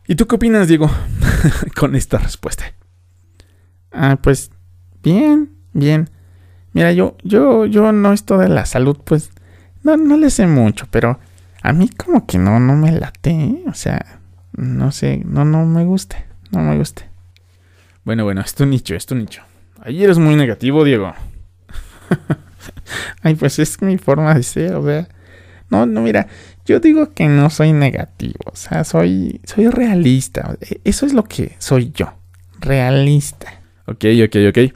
¿Y 0.06 0.14
tú 0.14 0.26
qué 0.26 0.34
opinas, 0.34 0.68
Diego, 0.68 0.90
con 1.74 1.96
esta 1.96 2.18
respuesta? 2.18 2.74
Ah, 3.92 4.18
pues 4.22 4.50
bien, 5.02 5.52
bien. 5.72 6.10
Mira, 6.74 6.92
yo, 6.92 7.16
yo, 7.24 7.64
yo 7.64 7.92
no 7.92 8.12
esto 8.12 8.36
de 8.36 8.50
la 8.50 8.66
salud, 8.66 8.98
pues 9.02 9.30
no, 9.82 9.96
no 9.96 10.18
le 10.18 10.28
sé 10.28 10.46
mucho, 10.46 10.86
pero 10.90 11.18
a 11.62 11.72
mí 11.72 11.88
como 11.88 12.26
que 12.26 12.38
no, 12.38 12.58
no 12.60 12.74
me 12.76 12.92
late, 12.92 13.30
¿eh? 13.30 13.64
o 13.66 13.74
sea, 13.74 14.20
no 14.52 14.92
sé, 14.92 15.22
no, 15.24 15.44
no 15.44 15.66
me 15.66 15.84
gusta, 15.84 16.24
no 16.50 16.60
me 16.60 16.76
gusta. 16.76 17.02
Bueno, 18.04 18.24
bueno, 18.24 18.40
es 18.40 18.54
tu 18.54 18.66
nicho, 18.66 18.94
es 18.94 19.06
tu 19.06 19.14
nicho. 19.14 19.42
Ahí 19.80 20.02
eres 20.02 20.18
muy 20.18 20.36
negativo, 20.36 20.84
Diego. 20.84 21.12
Ay, 23.22 23.34
pues 23.34 23.58
es 23.58 23.80
mi 23.82 23.98
forma 23.98 24.34
de 24.34 24.42
ser, 24.42 24.74
o 24.74 24.84
sea. 24.84 25.08
No, 25.68 25.86
no, 25.86 26.00
mira, 26.00 26.26
yo 26.66 26.80
digo 26.80 27.12
que 27.12 27.28
no 27.28 27.48
soy 27.48 27.72
negativo, 27.72 28.40
o 28.46 28.56
sea, 28.56 28.82
soy, 28.84 29.40
soy 29.44 29.68
realista. 29.68 30.56
Eso 30.84 31.06
es 31.06 31.12
lo 31.12 31.24
que 31.24 31.54
soy 31.58 31.92
yo, 31.94 32.14
realista. 32.58 33.62
Ok, 33.86 34.04
ok, 34.24 34.36
ok. 34.48 34.74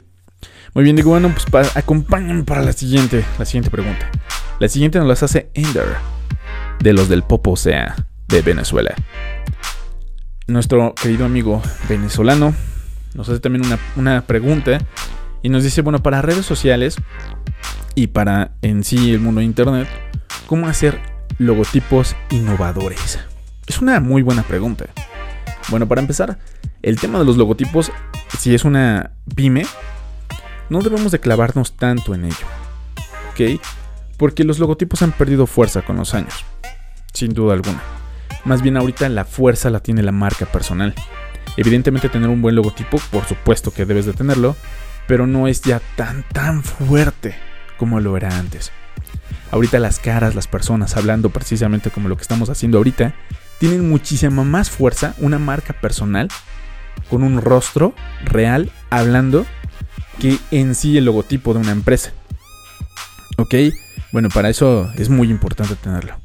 Muy 0.73 0.83
bien, 0.83 0.95
digo, 0.95 1.09
bueno, 1.09 1.33
pues 1.51 1.75
acompáñenme 1.75 2.43
para 2.43 2.61
la 2.61 2.73
siguiente, 2.73 3.25
la 3.37 3.45
siguiente 3.45 3.69
pregunta. 3.69 4.09
La 4.59 4.69
siguiente 4.69 4.99
nos 4.99 5.07
las 5.07 5.23
hace 5.23 5.49
Ender, 5.53 5.85
de 6.79 6.93
los 6.93 7.09
del 7.09 7.23
Popo, 7.23 7.55
sea, 7.55 7.95
de 8.27 8.41
Venezuela. 8.41 8.93
Nuestro 10.47 10.93
querido 10.95 11.25
amigo 11.25 11.61
venezolano 11.89 12.53
nos 13.13 13.29
hace 13.29 13.39
también 13.39 13.65
una, 13.65 13.79
una 13.95 14.21
pregunta 14.21 14.79
y 15.41 15.49
nos 15.49 15.63
dice, 15.63 15.81
bueno, 15.81 16.03
para 16.03 16.21
redes 16.21 16.45
sociales 16.45 16.97
y 17.95 18.07
para 18.07 18.51
en 18.61 18.83
sí 18.83 19.11
el 19.11 19.19
mundo 19.19 19.39
de 19.39 19.45
Internet, 19.45 19.87
¿cómo 20.47 20.67
hacer 20.67 21.01
logotipos 21.37 22.15
innovadores? 22.29 23.19
Es 23.67 23.81
una 23.81 23.99
muy 23.99 24.21
buena 24.21 24.43
pregunta. 24.43 24.85
Bueno, 25.69 25.87
para 25.87 26.01
empezar, 26.01 26.37
el 26.83 26.99
tema 26.99 27.17
de 27.17 27.25
los 27.25 27.37
logotipos, 27.37 27.91
si 28.37 28.53
es 28.53 28.65
una 28.65 29.11
pyme, 29.35 29.65
no 30.69 30.81
debemos 30.81 31.11
de 31.11 31.19
clavarnos 31.19 31.73
tanto 31.73 32.13
en 32.13 32.25
ello. 32.25 32.45
¿Ok? 33.31 33.61
Porque 34.17 34.43
los 34.43 34.59
logotipos 34.59 35.01
han 35.01 35.11
perdido 35.11 35.47
fuerza 35.47 35.81
con 35.81 35.97
los 35.97 36.13
años. 36.13 36.45
Sin 37.15 37.33
duda 37.33 37.53
alguna. 37.53 37.81
Más 38.43 38.61
bien 38.61 38.75
ahorita 38.75 39.07
la 39.07 39.23
fuerza 39.23 39.69
la 39.69 39.79
tiene 39.79 40.03
la 40.03 40.11
marca 40.11 40.45
personal. 40.45 40.93
Evidentemente 41.55 42.09
tener 42.09 42.27
un 42.27 42.41
buen 42.41 42.55
logotipo, 42.55 42.99
por 43.09 43.23
supuesto 43.23 43.71
que 43.71 43.85
debes 43.85 44.05
de 44.05 44.11
tenerlo, 44.11 44.57
pero 45.07 45.25
no 45.25 45.47
es 45.47 45.61
ya 45.61 45.81
tan 45.95 46.25
tan 46.33 46.61
fuerte 46.61 47.33
como 47.77 48.01
lo 48.01 48.17
era 48.17 48.37
antes. 48.37 48.73
Ahorita 49.51 49.79
las 49.79 49.99
caras, 49.99 50.35
las 50.35 50.47
personas 50.47 50.97
hablando 50.97 51.29
precisamente 51.29 51.89
como 51.89 52.09
lo 52.09 52.17
que 52.17 52.23
estamos 52.23 52.49
haciendo 52.49 52.79
ahorita, 52.79 53.15
tienen 53.59 53.87
muchísima 53.87 54.43
más 54.43 54.69
fuerza 54.69 55.15
una 55.19 55.39
marca 55.39 55.71
personal 55.71 56.27
con 57.09 57.23
un 57.23 57.39
rostro 57.39 57.93
real 58.25 58.73
hablando 58.89 59.45
que 60.19 60.37
en 60.51 60.75
sí 60.75 60.97
el 60.97 61.05
logotipo 61.05 61.53
de 61.53 61.61
una 61.61 61.71
empresa. 61.71 62.11
¿Ok? 63.37 63.55
Bueno, 64.11 64.27
para 64.27 64.49
eso 64.49 64.91
es 64.97 65.07
muy 65.07 65.29
importante 65.29 65.75
tenerlo. 65.75 66.24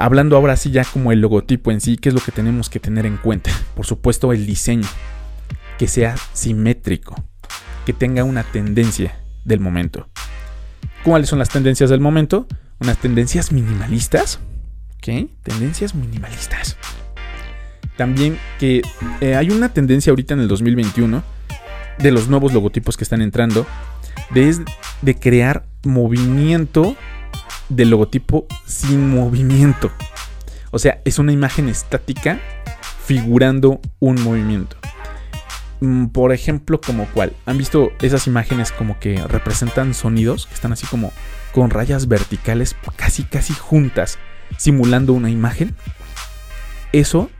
Hablando 0.00 0.36
ahora 0.36 0.56
sí 0.56 0.70
ya 0.70 0.84
como 0.84 1.10
el 1.10 1.20
logotipo 1.20 1.72
en 1.72 1.80
sí, 1.80 1.96
¿qué 1.96 2.10
es 2.10 2.14
lo 2.14 2.20
que 2.20 2.30
tenemos 2.30 2.70
que 2.70 2.78
tener 2.78 3.04
en 3.04 3.16
cuenta? 3.16 3.50
Por 3.74 3.84
supuesto 3.84 4.32
el 4.32 4.46
diseño, 4.46 4.86
que 5.76 5.88
sea 5.88 6.14
simétrico, 6.32 7.16
que 7.84 7.92
tenga 7.92 8.22
una 8.22 8.44
tendencia 8.44 9.18
del 9.44 9.58
momento. 9.58 10.08
¿Cuáles 11.02 11.28
son 11.28 11.40
las 11.40 11.48
tendencias 11.48 11.90
del 11.90 12.00
momento? 12.00 12.46
Unas 12.78 12.96
tendencias 12.98 13.50
minimalistas. 13.50 14.38
¿Ok? 14.98 15.30
Tendencias 15.42 15.96
minimalistas. 15.96 16.76
También 17.96 18.38
que 18.60 18.82
eh, 19.20 19.34
hay 19.34 19.50
una 19.50 19.70
tendencia 19.70 20.12
ahorita 20.12 20.34
en 20.34 20.40
el 20.40 20.46
2021 20.46 21.24
de 21.98 22.10
los 22.12 22.28
nuevos 22.28 22.52
logotipos 22.52 22.96
que 22.96 23.02
están 23.02 23.20
entrando 23.20 23.66
de, 24.30 24.64
de 25.02 25.14
crear 25.16 25.66
movimiento 25.82 26.94
del 27.68 27.90
logotipo 27.90 28.46
sin 28.66 29.10
movimiento. 29.10 29.90
O 30.70 30.78
sea, 30.78 31.00
es 31.04 31.18
una 31.18 31.32
imagen 31.32 31.68
estática 31.68 32.40
figurando 33.04 33.80
un 34.00 34.22
movimiento. 34.22 34.76
Mm, 35.80 36.06
por 36.06 36.32
ejemplo, 36.32 36.80
como 36.80 37.06
cuál. 37.06 37.32
¿Han 37.46 37.58
visto 37.58 37.92
esas 38.00 38.26
imágenes 38.26 38.72
como 38.72 38.98
que 38.98 39.22
representan 39.26 39.94
sonidos 39.94 40.46
que 40.46 40.54
están 40.54 40.72
así 40.72 40.86
como 40.86 41.12
con 41.52 41.70
rayas 41.70 42.08
verticales 42.08 42.76
casi 42.96 43.24
casi 43.24 43.54
juntas, 43.54 44.18
simulando 44.56 45.12
una 45.12 45.30
imagen? 45.30 45.74
Eso 46.92 47.30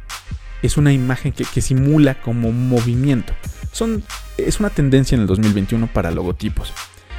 es 0.63 0.77
una 0.77 0.93
imagen 0.93 1.33
que, 1.33 1.45
que 1.45 1.61
simula 1.61 2.21
como 2.21 2.53
movimiento. 2.53 3.33
Son, 3.73 4.03
es 4.37 4.61
una 4.61 4.71
tendencia 4.71 5.17
en 5.17 5.23
el 5.23 5.27
2021 5.27 5.89
para 5.89 6.11
logotipos. 6.11 6.73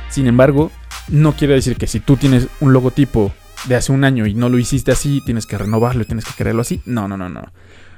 Sin 0.09 0.27
embargo, 0.27 0.71
no 1.09 1.35
quiere 1.35 1.55
decir 1.55 1.77
que 1.77 1.87
si 1.87 1.99
tú 1.99 2.17
tienes 2.17 2.47
un 2.59 2.73
logotipo 2.73 3.33
de 3.67 3.75
hace 3.75 3.91
un 3.91 4.03
año 4.03 4.25
y 4.25 4.33
no 4.33 4.49
lo 4.49 4.57
hiciste 4.57 4.91
así, 4.91 5.21
tienes 5.25 5.45
que 5.45 5.57
renovarlo 5.57 6.03
y 6.03 6.05
tienes 6.05 6.25
que 6.25 6.33
crearlo 6.33 6.61
así. 6.61 6.81
No, 6.85 7.07
no, 7.07 7.17
no, 7.17 7.29
no. 7.29 7.51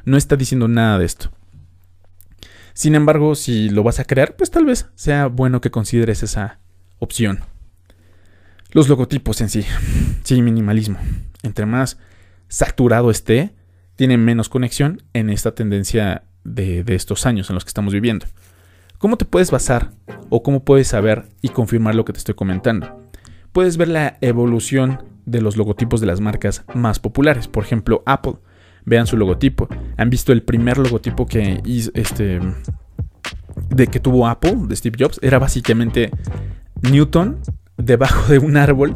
No 0.06 0.17
está 0.17 0.36
diciendo 0.36 0.67
nada 0.67 0.97
de 0.97 1.06
esto. 1.06 1.32
Sin 2.73 2.95
embargo, 2.95 3.36
si 3.36 3.69
lo 3.69 3.84
vas 3.84 3.99
a 3.99 4.06
crear, 4.06 4.36
pues 4.36 4.49
tal 4.49 4.65
vez 4.65 4.88
sea 4.95 5.27
bueno 5.27 5.62
que 5.62 5.71
consideres 5.71 6.23
esa 6.23 6.60
opción. 6.99 7.41
Los 8.71 8.88
logotipos 8.88 9.41
en 9.41 9.49
sí. 9.49 9.65
Sí, 10.23 10.41
minimalismo. 10.41 10.97
Entre 11.43 11.65
más 11.65 11.97
saturado 12.47 13.12
esté, 13.12 13.54
tiene 13.95 14.17
menos 14.17 14.49
conexión 14.49 15.04
en 15.13 15.30
esta 15.30 15.54
tendencia 15.54 16.23
de, 16.43 16.84
de 16.84 16.95
estos 16.95 17.25
años 17.25 17.49
en 17.49 17.56
los 17.56 17.65
que 17.65 17.69
estamos 17.69 17.93
viviendo. 17.93 18.25
¿Cómo 19.01 19.17
te 19.17 19.25
puedes 19.25 19.49
basar 19.49 19.89
o 20.29 20.43
cómo 20.43 20.63
puedes 20.63 20.89
saber 20.89 21.27
y 21.41 21.49
confirmar 21.49 21.95
lo 21.95 22.05
que 22.05 22.13
te 22.13 22.19
estoy 22.19 22.35
comentando? 22.35 23.01
Puedes 23.51 23.75
ver 23.75 23.87
la 23.87 24.19
evolución 24.21 25.01
de 25.25 25.41
los 25.41 25.57
logotipos 25.57 26.01
de 26.01 26.05
las 26.05 26.21
marcas 26.21 26.65
más 26.75 26.99
populares. 26.99 27.47
Por 27.47 27.63
ejemplo, 27.63 28.03
Apple. 28.05 28.35
Vean 28.85 29.07
su 29.07 29.17
logotipo. 29.17 29.67
¿Han 29.97 30.11
visto 30.11 30.31
el 30.31 30.43
primer 30.43 30.77
logotipo 30.77 31.25
que 31.25 31.63
este 31.95 32.39
de 33.69 33.87
que 33.87 33.99
tuvo 33.99 34.27
Apple 34.27 34.55
de 34.67 34.75
Steve 34.75 34.97
Jobs? 34.99 35.17
Era 35.23 35.39
básicamente 35.39 36.11
Newton 36.83 37.39
debajo 37.77 38.31
de 38.31 38.37
un 38.37 38.55
árbol 38.55 38.95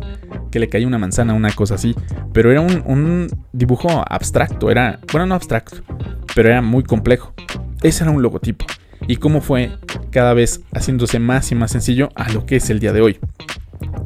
que 0.51 0.59
le 0.59 0.69
caía 0.69 0.85
una 0.85 0.99
manzana, 0.99 1.33
una 1.33 1.51
cosa 1.51 1.75
así. 1.75 1.95
Pero 2.31 2.51
era 2.51 2.61
un, 2.61 2.83
un 2.85 3.27
dibujo 3.53 4.05
abstracto. 4.07 4.69
Era, 4.69 4.99
bueno, 5.11 5.25
no 5.25 5.33
abstracto, 5.33 5.77
pero 6.35 6.49
era 6.49 6.61
muy 6.61 6.83
complejo. 6.83 7.33
Ese 7.81 8.03
era 8.03 8.11
un 8.11 8.21
logotipo 8.21 8.67
y 9.07 9.17
cómo 9.17 9.41
fue 9.41 9.71
cada 10.11 10.33
vez 10.33 10.61
haciéndose 10.73 11.19
más 11.19 11.51
y 11.51 11.55
más 11.55 11.71
sencillo 11.71 12.09
a 12.15 12.31
lo 12.31 12.45
que 12.45 12.57
es 12.57 12.69
el 12.69 12.79
día 12.79 12.93
de 12.93 13.01
hoy. 13.01 13.19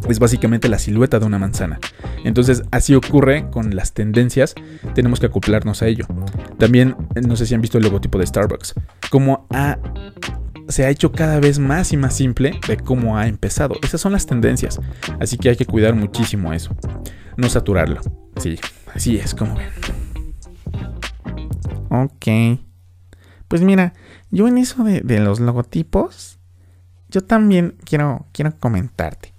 Es 0.09 0.19
básicamente 0.19 0.69
la 0.69 0.79
silueta 0.79 1.19
de 1.19 1.25
una 1.25 1.37
manzana. 1.37 1.79
Entonces 2.23 2.63
así 2.71 2.95
ocurre 2.95 3.49
con 3.51 3.75
las 3.75 3.93
tendencias, 3.93 4.55
tenemos 4.95 5.19
que 5.19 5.27
acoplarnos 5.27 5.81
a 5.81 5.87
ello. 5.87 6.05
También, 6.57 6.95
no 7.27 7.35
sé 7.35 7.45
si 7.45 7.53
han 7.53 7.61
visto 7.61 7.77
el 7.77 7.83
logotipo 7.83 8.17
de 8.17 8.25
Starbucks, 8.25 8.73
cómo 9.09 9.47
se 10.67 10.85
ha 10.85 10.89
hecho 10.89 11.11
cada 11.11 11.39
vez 11.39 11.59
más 11.59 11.93
y 11.93 11.97
más 11.97 12.15
simple 12.15 12.59
de 12.67 12.77
cómo 12.77 13.17
ha 13.17 13.27
empezado. 13.27 13.75
Esas 13.81 14.01
son 14.01 14.13
las 14.13 14.25
tendencias, 14.25 14.79
así 15.19 15.37
que 15.37 15.49
hay 15.49 15.55
que 15.55 15.65
cuidar 15.65 15.95
muchísimo 15.95 16.53
eso. 16.53 16.75
No 17.37 17.49
saturarlo. 17.49 18.01
Sí, 18.37 18.59
así 18.93 19.17
es 19.17 19.33
como 19.33 19.55
ven. 19.55 19.69
Ok. 21.89 22.68
Pues 23.49 23.63
mira, 23.63 23.93
yo 24.29 24.47
en 24.47 24.59
eso 24.59 24.83
de, 24.83 25.19
los 25.19 25.39
logotipos, 25.39 26.37
yo 27.09 27.21
también 27.21 27.75
quiero, 27.83 28.27
quiero 28.31 28.55
comentarte. 28.59 29.33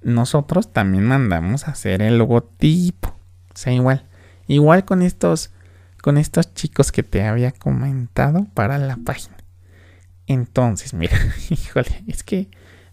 Nosotros 0.00 0.72
también 0.72 1.04
mandamos 1.04 1.66
a 1.66 1.72
hacer 1.72 2.02
el 2.02 2.18
logotipo. 2.18 3.08
O 3.08 3.56
sea, 3.56 3.72
igual. 3.72 4.06
Igual 4.46 4.84
con 4.84 5.02
estos, 5.02 5.50
con 6.00 6.18
estos 6.18 6.54
chicos 6.54 6.92
que 6.92 7.02
te 7.02 7.24
había 7.24 7.50
comentado 7.50 8.46
para 8.54 8.78
la 8.78 8.96
página. 8.96 9.36
Entonces, 10.28 10.94
mira, 10.94 11.18
híjole, 11.50 12.04
es 12.06 12.22
que 12.22 12.48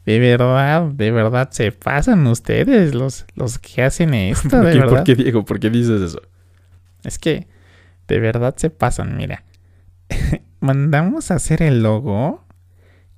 de 0.08 0.18
verdad, 0.18 0.82
de 0.86 1.12
verdad 1.12 1.50
se 1.52 1.72
pasan 1.72 2.26
ustedes 2.26 2.96
los, 2.96 3.28
los 3.36 3.60
que 3.60 3.84
hacen 3.84 4.16
esto, 4.16 4.50
¿Por 4.50 4.66
de 4.66 4.72
qué, 4.72 4.80
verdad. 4.80 4.96
¿Por 4.96 5.04
qué, 5.04 5.16
Diego? 5.16 5.46
¿Por 5.46 5.60
qué 5.60 5.70
dices 5.70 6.02
eso? 6.02 6.24
Es 7.04 7.20
que 7.20 7.48
de 8.08 8.20
verdad 8.20 8.56
se 8.58 8.72
pasan, 8.72 9.16
mira 9.16 9.44
mandamos 10.60 11.32
a 11.32 11.36
hacer 11.36 11.62
el 11.62 11.84
logo 11.84 12.46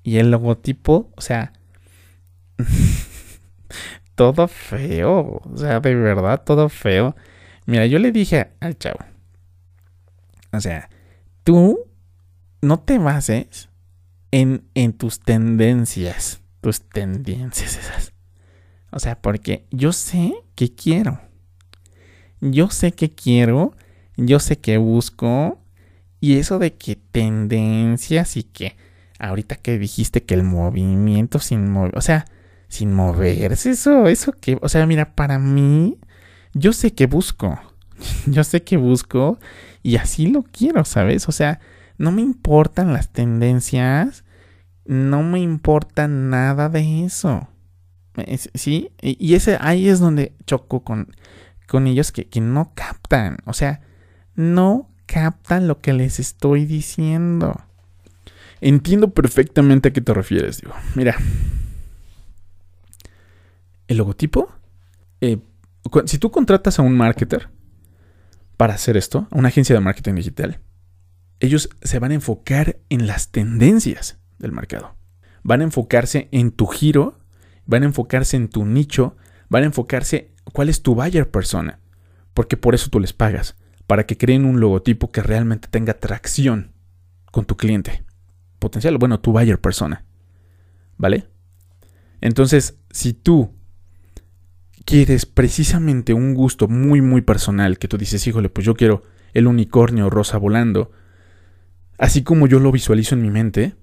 y 0.04 0.17
el 0.17 0.32
logotipo, 0.32 1.12
o 1.15 1.21
sea, 1.21 1.54
todo 4.15 4.47
feo, 4.47 5.41
o 5.43 5.58
sea, 5.58 5.80
de 5.80 5.95
verdad, 5.95 6.43
todo 6.43 6.69
feo. 6.69 7.15
Mira, 7.65 7.86
yo 7.86 7.99
le 7.99 8.12
dije 8.12 8.51
al 8.60 8.77
chavo, 8.77 8.99
o 10.51 10.60
sea, 10.60 10.89
tú 11.43 11.80
no 12.62 12.80
te 12.80 12.97
bases 12.97 13.69
en, 14.32 14.63
en 14.73 14.93
tus 14.93 15.19
tendencias, 15.19 16.41
tus 16.62 16.82
tendencias 16.82 17.77
esas. 17.77 18.13
O 18.91 18.99
sea, 18.99 19.21
porque 19.21 19.65
yo 19.71 19.93
sé 19.93 20.34
que 20.56 20.73
quiero. 20.75 21.21
Yo 22.41 22.69
sé 22.69 22.91
que 22.91 23.12
quiero, 23.12 23.75
yo 24.17 24.39
sé 24.39 24.60
que 24.60 24.77
busco, 24.77 25.61
y 26.21 26.38
eso 26.38 26.60
de 26.60 26.75
que 26.75 26.95
tendencias 26.95 28.38
y 28.38 28.43
que 28.43 28.77
ahorita 29.19 29.55
que 29.55 29.79
dijiste 29.79 30.23
que 30.23 30.36
el 30.36 30.43
movimiento 30.43 31.39
sin 31.39 31.69
mover, 31.69 31.97
o 31.97 32.01
sea, 32.01 32.25
sin 32.67 32.93
moverse, 32.93 33.71
eso, 33.71 34.07
eso 34.07 34.31
que, 34.31 34.57
o 34.62 34.69
sea, 34.69 34.86
mira, 34.86 35.15
para 35.15 35.39
mí, 35.39 35.97
yo 36.53 36.73
sé 36.73 36.93
que 36.93 37.07
busco, 37.07 37.60
yo 38.27 38.43
sé 38.43 38.63
que 38.63 38.77
busco 38.77 39.39
y 39.81 39.97
así 39.97 40.27
lo 40.27 40.43
quiero, 40.43 40.86
¿sabes? 40.86 41.27
O 41.27 41.31
sea, 41.31 41.60
no 41.97 42.12
me 42.12 42.21
importan 42.21 42.93
las 42.93 43.12
tendencias, 43.12 44.23
no 44.86 45.23
me 45.23 45.39
importa 45.39 46.07
nada 46.07 46.69
de 46.69 47.05
eso. 47.05 47.47
¿Sí? 48.53 48.91
Y 49.01 49.34
ese, 49.34 49.57
ahí 49.60 49.88
es 49.88 49.99
donde 49.99 50.36
choco 50.45 50.84
con, 50.84 51.15
con 51.67 51.88
ellos 51.88 52.12
que, 52.12 52.27
que 52.27 52.41
no 52.41 52.73
captan, 52.75 53.38
o 53.45 53.53
sea, 53.53 53.81
no 54.36 54.90
captan 55.12 55.67
lo 55.67 55.82
que 55.82 55.91
les 55.91 56.19
estoy 56.19 56.65
diciendo. 56.65 57.60
Entiendo 58.62 59.12
perfectamente 59.12 59.89
a 59.89 59.93
qué 59.93 60.00
te 60.00 60.13
refieres, 60.13 60.62
digo. 60.62 60.74
Mira. 60.95 61.17
El 63.88 63.97
logotipo. 63.97 64.50
Eh, 65.19 65.39
si 66.06 66.17
tú 66.17 66.32
contratas 66.32 66.80
a 66.80 66.82
un 66.82 66.95
marketer 66.95 67.50
para 68.56 68.76
hacer 68.76 68.95
esto, 68.95 69.28
a 69.32 69.38
una 69.38 69.50
agencia 69.50 69.76
de 69.76 69.82
marketing 69.82 70.15
digital, 70.15 70.62
ellos 71.41 71.69
se 71.82 72.00
van 72.00 72.12
a 72.12 72.15
enfocar 72.15 72.80
en 72.88 73.06
las 73.06 73.32
tendencias 73.32 74.17
del 74.39 74.54
mercado. 74.54 74.95
Van 75.43 75.60
a 75.60 75.65
enfocarse 75.65 76.30
en 76.32 76.52
tu 76.52 76.67
giro, 76.67 77.19
van 77.65 77.84
a 77.84 77.88
enfocarse 77.88 78.38
en 78.38 78.47
tu 78.47 78.63
nicho, 78.63 79.17
van 79.50 79.63
a 79.63 79.65
enfocarse 79.65 80.32
cuál 80.54 80.69
es 80.69 80.82
tu 80.82 80.95
buyer 80.95 81.30
persona, 81.30 81.80
porque 82.34 82.56
por 82.56 82.76
eso 82.76 82.89
tú 82.89 83.02
les 83.02 83.12
pagas 83.12 83.58
para 83.91 84.06
que 84.06 84.15
creen 84.15 84.45
un 84.45 84.62
logotipo 84.62 85.12
que 85.12 85.21
realmente 85.21 85.67
tenga 85.67 85.95
tracción 85.95 86.71
con 87.30 87.43
tu 87.43 87.58
cliente 87.58 88.06
potencial, 88.58 88.97
bueno, 88.97 89.19
tu 89.19 89.34
buyer 89.34 89.60
persona. 89.60 90.06
¿Vale? 90.95 91.27
Entonces, 92.21 92.77
si 92.91 93.12
tú 93.12 93.54
quieres 94.86 95.25
precisamente 95.25 96.13
un 96.13 96.36
gusto 96.36 96.69
muy, 96.69 97.01
muy 97.01 97.19
personal, 97.19 97.77
que 97.80 97.89
tú 97.89 97.97
dices, 97.97 98.25
híjole, 98.25 98.47
pues 98.47 98.65
yo 98.65 98.75
quiero 98.75 99.04
el 99.34 99.45
unicornio 99.45 100.10
rosa 100.10 100.38
volando, 100.38 100.93
así 101.97 102.23
como 102.23 102.47
yo 102.47 102.62
lo 102.62 102.71
visualizo 102.71 103.15
en 103.15 103.23
mi 103.23 103.30
mente, 103.30 103.75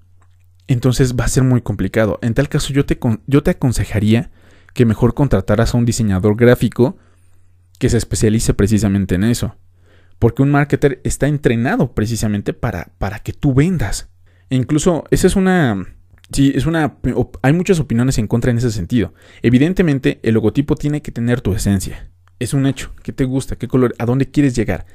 entonces 0.65 1.15
va 1.15 1.25
a 1.25 1.27
ser 1.27 1.43
muy 1.43 1.61
complicado. 1.61 2.17
En 2.23 2.33
tal 2.33 2.49
caso, 2.49 2.73
yo 2.73 2.83
te, 2.87 2.97
yo 3.27 3.43
te 3.43 3.51
aconsejaría 3.51 4.31
que 4.73 4.87
mejor 4.87 5.13
contrataras 5.13 5.75
a 5.75 5.77
un 5.77 5.85
diseñador 5.85 6.35
gráfico 6.35 6.97
que 7.77 7.91
se 7.91 7.97
especialice 7.97 8.55
precisamente 8.55 9.13
en 9.13 9.25
eso. 9.25 9.55
Porque 10.19 10.41
un 10.41 10.51
marketer 10.51 11.01
está 11.03 11.27
entrenado 11.27 11.93
precisamente 11.93 12.53
para, 12.53 12.91
para 12.97 13.19
que 13.19 13.33
tú 13.33 13.53
vendas. 13.53 14.09
E 14.49 14.55
incluso 14.55 15.05
esa 15.09 15.27
es 15.27 15.35
una, 15.35 15.87
Sí, 16.31 16.51
es 16.53 16.65
una. 16.65 16.97
Hay 17.41 17.53
muchas 17.53 17.79
opiniones 17.79 18.17
en 18.17 18.27
contra 18.27 18.51
en 18.51 18.59
ese 18.59 18.71
sentido. 18.71 19.13
Evidentemente, 19.41 20.19
el 20.21 20.35
logotipo 20.35 20.75
tiene 20.75 21.01
que 21.01 21.11
tener 21.11 21.41
tu 21.41 21.53
esencia. 21.53 22.11
Es 22.37 22.53
un 22.53 22.67
hecho. 22.67 22.91
¿Qué 23.01 23.11
te 23.11 23.25
gusta? 23.25 23.55
¿Qué 23.55 23.67
color? 23.67 23.95
¿A 23.97 24.05
dónde 24.05 24.29
quieres 24.29 24.55
llegar? 24.55 24.85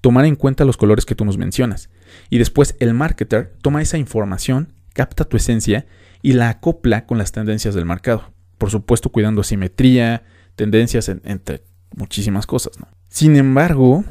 Tomar 0.00 0.24
en 0.24 0.36
cuenta 0.36 0.64
los 0.64 0.76
colores 0.76 1.04
que 1.04 1.14
tú 1.14 1.24
nos 1.24 1.36
mencionas. 1.36 1.90
Y 2.30 2.38
después 2.38 2.76
el 2.78 2.94
marketer 2.94 3.54
toma 3.60 3.82
esa 3.82 3.98
información, 3.98 4.72
capta 4.92 5.24
tu 5.24 5.36
esencia 5.36 5.86
y 6.22 6.34
la 6.34 6.48
acopla 6.48 7.06
con 7.06 7.18
las 7.18 7.32
tendencias 7.32 7.74
del 7.74 7.86
mercado. 7.86 8.32
Por 8.58 8.70
supuesto, 8.70 9.10
cuidando 9.10 9.42
simetría, 9.42 10.22
tendencias 10.54 11.08
entre 11.08 11.64
muchísimas 11.96 12.46
cosas. 12.46 12.78
Sin 13.08 13.36
embargo, 13.36 14.04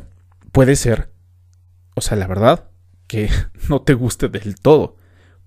puede 0.53 0.77
ser, 0.77 1.11
o 1.95 2.01
sea, 2.01 2.15
la 2.15 2.27
verdad, 2.27 2.69
que 3.07 3.29
no 3.69 3.81
te 3.81 3.93
guste 3.93 4.29
del 4.29 4.55
todo. 4.55 4.95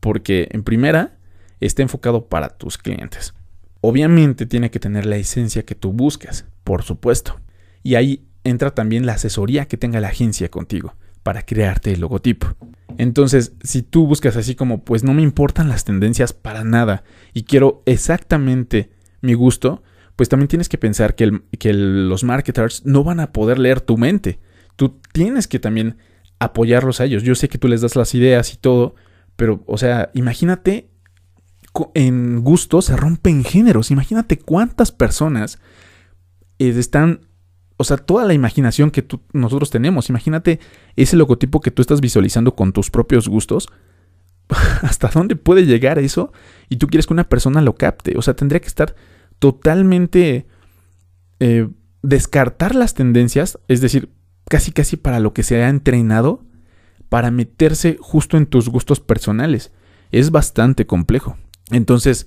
Porque 0.00 0.48
en 0.50 0.62
primera, 0.62 1.16
está 1.60 1.80
enfocado 1.80 2.28
para 2.28 2.50
tus 2.50 2.76
clientes. 2.76 3.32
Obviamente 3.80 4.44
tiene 4.44 4.70
que 4.70 4.80
tener 4.80 5.06
la 5.06 5.16
esencia 5.16 5.64
que 5.64 5.74
tú 5.74 5.92
buscas, 5.92 6.44
por 6.64 6.82
supuesto. 6.82 7.40
Y 7.82 7.94
ahí 7.94 8.28
entra 8.44 8.74
también 8.74 9.06
la 9.06 9.14
asesoría 9.14 9.66
que 9.66 9.78
tenga 9.78 10.00
la 10.00 10.08
agencia 10.08 10.50
contigo 10.50 10.94
para 11.22 11.42
crearte 11.42 11.92
el 11.92 12.00
logotipo. 12.00 12.48
Entonces, 12.98 13.52
si 13.62 13.82
tú 13.82 14.06
buscas 14.06 14.36
así 14.36 14.54
como, 14.54 14.84
pues 14.84 15.02
no 15.02 15.14
me 15.14 15.22
importan 15.22 15.68
las 15.68 15.84
tendencias 15.84 16.32
para 16.32 16.62
nada 16.62 17.04
y 17.32 17.44
quiero 17.44 17.82
exactamente 17.86 18.90
mi 19.22 19.34
gusto, 19.34 19.82
pues 20.14 20.28
también 20.28 20.48
tienes 20.48 20.68
que 20.68 20.78
pensar 20.78 21.14
que, 21.14 21.40
los 21.72 22.24
marketers 22.24 22.86
no 22.86 23.04
van 23.04 23.20
a 23.20 23.32
poder 23.32 23.58
leer 23.58 23.80
tu 23.80 23.98
mente. 23.98 24.38
Tú 24.76 25.00
tienes 25.12 25.48
que 25.48 25.58
también 25.58 25.98
apoyarlos 26.38 27.00
a 27.00 27.04
ellos. 27.04 27.22
Yo 27.22 27.34
sé 27.34 27.48
que 27.48 27.58
tú 27.58 27.68
les 27.68 27.80
das 27.80 27.96
las 27.96 28.14
ideas 28.14 28.52
y 28.52 28.56
todo, 28.56 28.94
pero, 29.36 29.62
o 29.66 29.78
sea, 29.78 30.10
imagínate 30.14 30.90
en 31.94 32.42
gusto 32.42 32.80
se 32.82 32.96
rompen 32.96 33.44
géneros. 33.44 33.90
Imagínate 33.90 34.38
cuántas 34.38 34.92
personas 34.92 35.58
eh, 36.58 36.74
están, 36.76 37.26
o 37.76 37.84
sea, 37.84 37.98
toda 37.98 38.24
la 38.24 38.34
imaginación 38.34 38.90
que 38.90 39.06
nosotros 39.32 39.70
tenemos. 39.70 40.08
Imagínate 40.08 40.60
ese 40.96 41.16
logotipo 41.16 41.60
que 41.60 41.70
tú 41.70 41.82
estás 41.82 42.00
visualizando 42.00 42.54
con 42.54 42.72
tus 42.72 42.90
propios 42.90 43.28
gustos. 43.28 43.68
¿Hasta 44.82 45.08
dónde 45.08 45.36
puede 45.36 45.66
llegar 45.66 45.98
eso? 45.98 46.32
Y 46.68 46.76
tú 46.76 46.86
quieres 46.86 47.06
que 47.06 47.12
una 47.12 47.28
persona 47.28 47.60
lo 47.60 47.74
capte. 47.74 48.16
O 48.16 48.22
sea, 48.22 48.34
tendría 48.34 48.60
que 48.60 48.68
estar 48.68 48.94
totalmente... 49.38 50.46
Eh, 51.40 51.68
descartar 52.02 52.76
las 52.76 52.94
tendencias, 52.94 53.58
es 53.66 53.80
decir, 53.80 54.10
casi 54.48 54.72
casi 54.72 54.96
para 54.96 55.20
lo 55.20 55.32
que 55.32 55.42
se 55.42 55.62
ha 55.62 55.68
entrenado, 55.68 56.42
para 57.08 57.30
meterse 57.30 57.96
justo 58.00 58.36
en 58.36 58.46
tus 58.46 58.68
gustos 58.68 59.00
personales. 59.00 59.72
Es 60.12 60.30
bastante 60.30 60.86
complejo. 60.86 61.36
Entonces, 61.70 62.26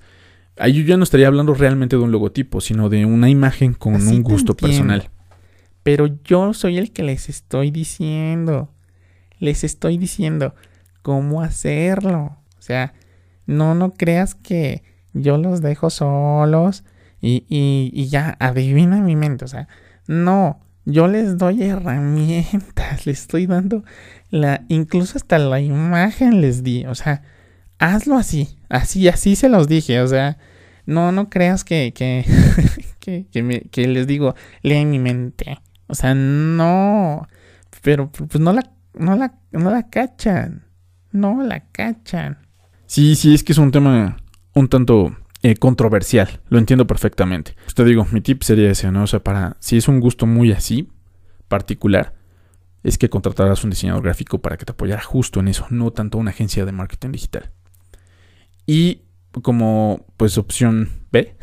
ahí 0.58 0.74
yo 0.74 0.84
ya 0.84 0.98
no 0.98 1.04
estaría 1.04 1.28
hablando 1.28 1.54
realmente 1.54 1.96
de 1.96 2.02
un 2.02 2.12
logotipo, 2.12 2.62
sino 2.62 2.90
de 2.90 3.06
una 3.06 3.30
imagen 3.30 3.74
con 3.74 3.96
un 3.96 4.24
gusto 4.24 4.56
personal. 4.56 5.10
Pero 5.84 6.08
yo 6.24 6.54
soy 6.54 6.78
el 6.78 6.92
que 6.92 7.04
les 7.04 7.30
estoy 7.30 7.72
diciendo. 7.72 8.70
Les 9.40 9.64
estoy 9.64 9.98
diciendo 9.98 10.54
cómo 11.02 11.42
hacerlo. 11.42 12.38
O 12.58 12.62
sea, 12.62 12.94
no, 13.46 13.76
no 13.76 13.94
creas 13.94 14.36
que 14.36 14.84
yo 15.14 15.38
los 15.38 15.62
dejo 15.62 15.90
solos 15.90 16.84
y, 17.22 17.46
y, 17.50 17.92
y 17.94 18.10
ya 18.10 18.36
adivina 18.40 19.02
mi 19.02 19.16
mente. 19.16 19.46
O 19.46 19.48
sea, 19.48 19.70
no, 20.08 20.60
yo 20.90 21.08
les 21.08 21.38
doy 21.38 21.64
herramientas, 21.64 23.06
les 23.06 23.22
estoy 23.22 23.46
dando 23.46 23.84
la, 24.30 24.66
incluso 24.68 25.18
hasta 25.18 25.38
la 25.38 25.60
imagen 25.62 26.42
les 26.42 26.64
di. 26.64 26.86
O 26.86 26.96
sea, 26.96 27.22
hazlo 27.78 28.18
así, 28.18 28.58
así, 28.70 29.08
así 29.08 29.36
se 29.36 29.50
los 29.50 29.68
dije, 29.68 30.02
o 30.02 30.08
sea, 30.08 30.38
no, 30.86 31.12
no 31.12 31.30
creas 31.30 31.64
que, 31.64 31.94
que, 31.96 32.26
que, 33.72 33.88
les 33.88 34.08
digo, 34.08 34.36
leen 34.62 34.90
mi 34.90 35.00
mente, 35.00 35.60
o 35.88 35.96
sea, 35.96 36.14
no, 36.14 37.28
pero 37.82 38.12
pues 38.12 38.40
no 38.40 38.54
la, 38.54 38.72
no 38.94 39.16
la, 39.16 39.36
no 39.52 39.72
la 39.72 39.90
cachan, 39.90 40.66
no 41.12 41.42
la 41.44 41.62
cachan. 41.72 42.40
Sí, 42.86 43.16
sí, 43.16 43.36
es 43.36 43.44
que 43.44 43.52
es 43.52 43.58
un 43.58 43.72
tema 43.72 44.18
un 44.54 44.68
tanto 44.68 45.16
eh, 45.42 45.56
controversial, 45.56 46.42
lo 46.50 46.60
entiendo 46.60 46.86
perfectamente. 46.86 47.56
Pues 47.64 47.74
te 47.74 47.86
digo, 47.86 48.06
mi 48.12 48.22
tip 48.22 48.44
sería 48.44 48.72
ese, 48.72 48.92
¿no? 48.92 49.04
O 49.04 49.08
sea, 49.08 49.24
para, 49.24 49.56
si 49.60 49.78
es 49.78 49.88
un 49.88 50.00
gusto 50.00 50.26
muy 50.26 50.52
así, 50.52 50.90
particular, 51.48 52.14
es 52.84 52.98
que 52.98 53.10
contratarás 53.10 53.64
un 53.64 53.70
diseñador 53.70 54.04
gráfico 54.04 54.40
para 54.40 54.58
que 54.58 54.66
te 54.66 54.72
apoyara 54.72 55.02
justo 55.02 55.40
en 55.40 55.48
eso, 55.48 55.66
no 55.70 55.92
tanto 55.92 56.18
una 56.18 56.32
agencia 56.32 56.66
de 56.66 56.72
marketing 56.72 57.12
digital. 57.12 57.52
Y 58.66 59.04
como 59.42 60.06
pues 60.18 60.38
opción 60.38 60.90
B, 61.12 61.36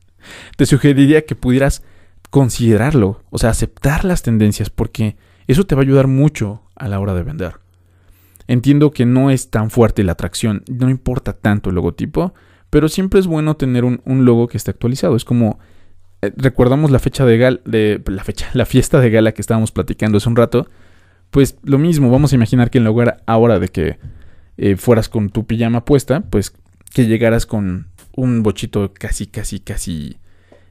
te 0.56 0.66
sugeriría 0.66 1.24
que 1.24 1.34
pudieras 1.34 1.82
considerarlo, 2.30 3.22
o 3.30 3.38
sea, 3.38 3.50
aceptar 3.50 4.04
las 4.04 4.22
tendencias, 4.22 4.70
porque 4.70 5.16
eso 5.46 5.64
te 5.64 5.74
va 5.74 5.82
a 5.82 5.84
ayudar 5.84 6.06
mucho 6.06 6.62
a 6.76 6.88
la 6.88 7.00
hora 7.00 7.14
de 7.14 7.24
vender. 7.24 7.60
Entiendo 8.46 8.90
que 8.90 9.06
no 9.06 9.30
es 9.30 9.50
tan 9.50 9.70
fuerte 9.70 10.04
la 10.04 10.12
atracción, 10.12 10.64
no 10.68 10.88
importa 10.88 11.32
tanto 11.32 11.70
el 11.70 11.76
logotipo, 11.76 12.34
pero 12.70 12.88
siempre 12.88 13.20
es 13.20 13.26
bueno 13.26 13.56
tener 13.56 13.84
un, 13.84 14.00
logo 14.24 14.48
que 14.48 14.56
esté 14.56 14.70
actualizado. 14.70 15.16
Es 15.16 15.24
como 15.24 15.58
eh, 16.22 16.32
recordamos 16.36 16.90
la 16.90 16.98
fecha 16.98 17.26
de 17.26 17.38
gal 17.38 17.60
de 17.64 18.00
la 18.06 18.24
fecha, 18.24 18.48
la 18.54 18.64
fiesta 18.64 19.00
de 19.00 19.10
gala 19.10 19.32
que 19.32 19.42
estábamos 19.42 19.72
platicando 19.72 20.18
hace 20.18 20.28
un 20.28 20.36
rato. 20.36 20.68
Pues 21.30 21.56
lo 21.62 21.78
mismo, 21.78 22.10
vamos 22.10 22.32
a 22.32 22.36
imaginar 22.36 22.70
que 22.70 22.78
en 22.78 22.84
lugar 22.84 23.22
ahora 23.26 23.58
de 23.58 23.68
que 23.68 23.98
eh, 24.56 24.76
fueras 24.76 25.08
con 25.08 25.30
tu 25.30 25.46
pijama 25.46 25.84
puesta, 25.84 26.22
pues 26.22 26.52
que 26.92 27.06
llegaras 27.06 27.46
con 27.46 27.88
un 28.16 28.42
bochito 28.42 28.92
casi, 28.92 29.26
casi, 29.26 29.60
casi 29.60 30.18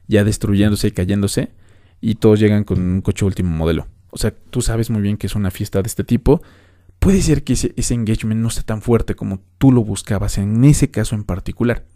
ya 0.06 0.24
destruyéndose 0.24 0.88
y 0.88 0.90
cayéndose 0.90 1.50
y 2.00 2.16
todos 2.16 2.40
llegan 2.40 2.64
con 2.64 2.80
un 2.80 3.00
coche 3.00 3.24
último 3.24 3.50
modelo. 3.50 3.86
O 4.10 4.18
sea, 4.18 4.32
tú 4.50 4.60
sabes 4.62 4.90
muy 4.90 5.02
bien 5.02 5.16
que 5.16 5.26
es 5.26 5.34
una 5.34 5.50
fiesta 5.50 5.82
de 5.82 5.86
este 5.86 6.04
tipo. 6.04 6.42
Puede 7.00 7.22
ser 7.22 7.44
que 7.44 7.54
ese, 7.54 7.94
engagement 7.94 8.40
no 8.40 8.50
sea 8.50 8.62
tan 8.62 8.82
fuerte 8.82 9.14
como 9.14 9.40
tú 9.58 9.72
lo 9.72 9.82
buscabas 9.82 10.36
en 10.36 10.62
ese 10.64 10.90
caso 10.90 11.14
en 11.14 11.24
particular. 11.24 11.86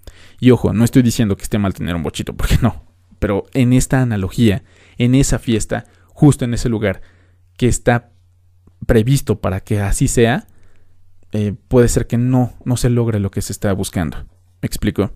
Y 0.40 0.50
ojo, 0.50 0.72
no 0.72 0.82
estoy 0.82 1.02
diciendo 1.02 1.36
que 1.36 1.42
esté 1.42 1.58
mal 1.58 1.74
tener 1.74 1.94
un 1.94 2.02
bochito, 2.02 2.34
porque 2.36 2.58
no. 2.62 2.82
Pero 3.18 3.44
en 3.52 3.74
esta 3.74 4.00
analogía, 4.00 4.64
en 4.96 5.14
esa 5.14 5.38
fiesta, 5.38 5.84
justo 6.08 6.44
en 6.44 6.54
ese 6.54 6.70
lugar 6.70 7.02
que 7.56 7.68
está 7.68 8.12
previsto 8.86 9.40
para 9.40 9.60
que 9.60 9.80
así 9.80 10.08
sea, 10.08 10.46
eh, 11.32 11.54
puede 11.68 11.88
ser 11.88 12.06
que 12.06 12.16
no, 12.16 12.54
no 12.64 12.76
se 12.76 12.90
logre 12.90 13.20
lo 13.20 13.30
que 13.30 13.42
se 13.42 13.52
está 13.52 13.72
buscando. 13.72 14.26
¿Me 14.62 14.66
explico? 14.66 15.12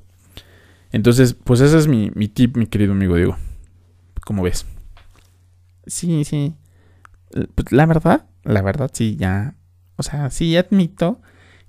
Entonces, 0.90 1.34
pues 1.34 1.60
ese 1.60 1.78
es 1.78 1.86
mi, 1.86 2.10
tip, 2.28 2.56
mi 2.56 2.66
querido 2.66 2.92
amigo 2.92 3.16
Diego. 3.16 3.36
¿Cómo 4.24 4.42
ves? 4.42 4.66
Sí, 5.86 6.24
sí. 6.24 6.54
Pues, 7.54 7.72
la 7.72 7.86
verdad, 7.86 8.26
la 8.44 8.62
verdad, 8.62 8.90
sí, 8.92 9.16
ya. 9.16 9.54
O 9.98 10.02
sea, 10.02 10.30
sí 10.30 10.56
admito 10.56 11.20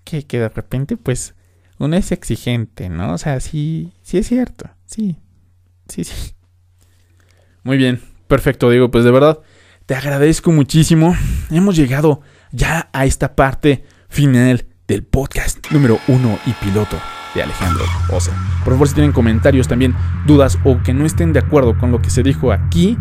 que, 0.06 0.26
que 0.26 0.40
de 0.40 0.50
repente, 0.50 0.96
pues, 0.96 1.36
uno 1.80 1.96
es 1.98 2.12
exigente, 2.12 2.90
¿no? 2.90 3.14
O 3.14 3.18
sea, 3.18 3.40
sí, 3.40 3.92
sí 4.02 4.18
es 4.18 4.28
cierto. 4.28 4.70
Sí, 4.86 5.18
sí, 5.88 6.04
sí. 6.04 6.34
Muy 7.64 7.78
bien, 7.78 8.02
perfecto, 8.28 8.70
Diego. 8.70 8.92
Pues 8.92 9.04
de 9.04 9.12
verdad, 9.12 9.40
te 9.86 9.96
agradezco 9.96 10.52
muchísimo. 10.52 11.16
Hemos 11.50 11.76
llegado 11.76 12.22
ya 12.52 12.90
a 12.94 13.06
esta 13.06 13.36
parte 13.36 13.84
final 14.08 14.68
del 14.88 15.04
podcast 15.04 15.72
número 15.72 16.00
uno 16.08 16.38
y 16.46 16.54
piloto 16.54 16.98
de 17.36 17.44
Alejandro 17.44 17.86
Osa. 18.12 18.32
Por 18.64 18.74
favor, 18.74 18.88
si 18.88 18.96
tienen 18.96 19.12
comentarios 19.12 19.68
también, 19.68 19.96
dudas 20.26 20.58
o 20.64 20.82
que 20.82 20.94
no 20.94 21.06
estén 21.06 21.34
de 21.34 21.40
acuerdo 21.40 21.78
con 21.78 21.92
lo 21.92 22.02
que 22.02 22.10
se 22.10 22.24
dijo 22.24 22.52
aquí, 22.52 22.98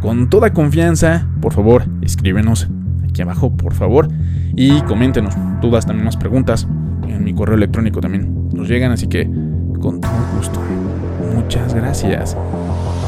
con 0.00 0.30
toda 0.30 0.52
confianza, 0.52 1.26
por 1.40 1.52
favor, 1.52 1.84
escríbenos 2.02 2.68
aquí 3.08 3.22
abajo, 3.22 3.56
por 3.56 3.74
favor, 3.74 4.08
y 4.58 4.82
coméntenos 4.82 5.34
dudas, 5.62 5.86
también 5.86 6.04
más 6.04 6.16
preguntas. 6.16 6.66
En 7.06 7.22
mi 7.22 7.32
correo 7.32 7.56
electrónico 7.56 8.00
también 8.00 8.48
nos 8.52 8.68
llegan, 8.68 8.90
así 8.90 9.06
que 9.06 9.24
con 9.80 10.00
todo 10.00 10.10
gusto. 10.36 10.60
Muchas 11.32 11.74
gracias. 11.74 12.36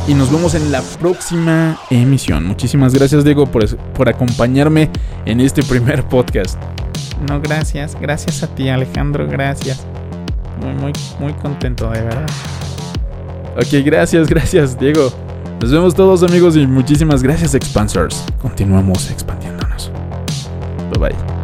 Y 0.07 0.15
nos 0.15 0.31
vemos 0.31 0.55
en 0.55 0.71
la 0.71 0.81
próxima 1.01 1.77
emisión. 1.91 2.47
Muchísimas 2.47 2.95
gracias, 2.95 3.25
Diego, 3.25 3.47
por, 3.47 3.67
por 3.77 4.09
acompañarme 4.09 4.91
en 5.27 5.41
este 5.41 5.65
primer 5.65 6.05
podcast. 6.05 6.57
No, 7.29 7.41
gracias. 7.41 7.97
Gracias 8.01 8.45
a 8.45 8.47
ti, 8.55 8.69
Alejandro. 8.69 9.27
Gracias. 9.27 9.85
Muy, 10.63 10.75
muy, 10.75 10.93
muy 11.19 11.33
contento, 11.33 11.91
de 11.91 12.03
verdad. 12.03 12.31
Ok, 13.57 13.85
gracias, 13.85 14.29
gracias, 14.29 14.79
Diego. 14.79 15.13
Nos 15.61 15.73
vemos 15.73 15.95
todos, 15.97 16.23
amigos, 16.23 16.57
y 16.57 16.65
muchísimas 16.65 17.25
gracias, 17.25 17.55
Expansers. 17.55 18.25
Continuamos 18.41 19.11
expandiéndonos. 19.11 19.91
Bye 20.93 21.11
bye. 21.11 21.40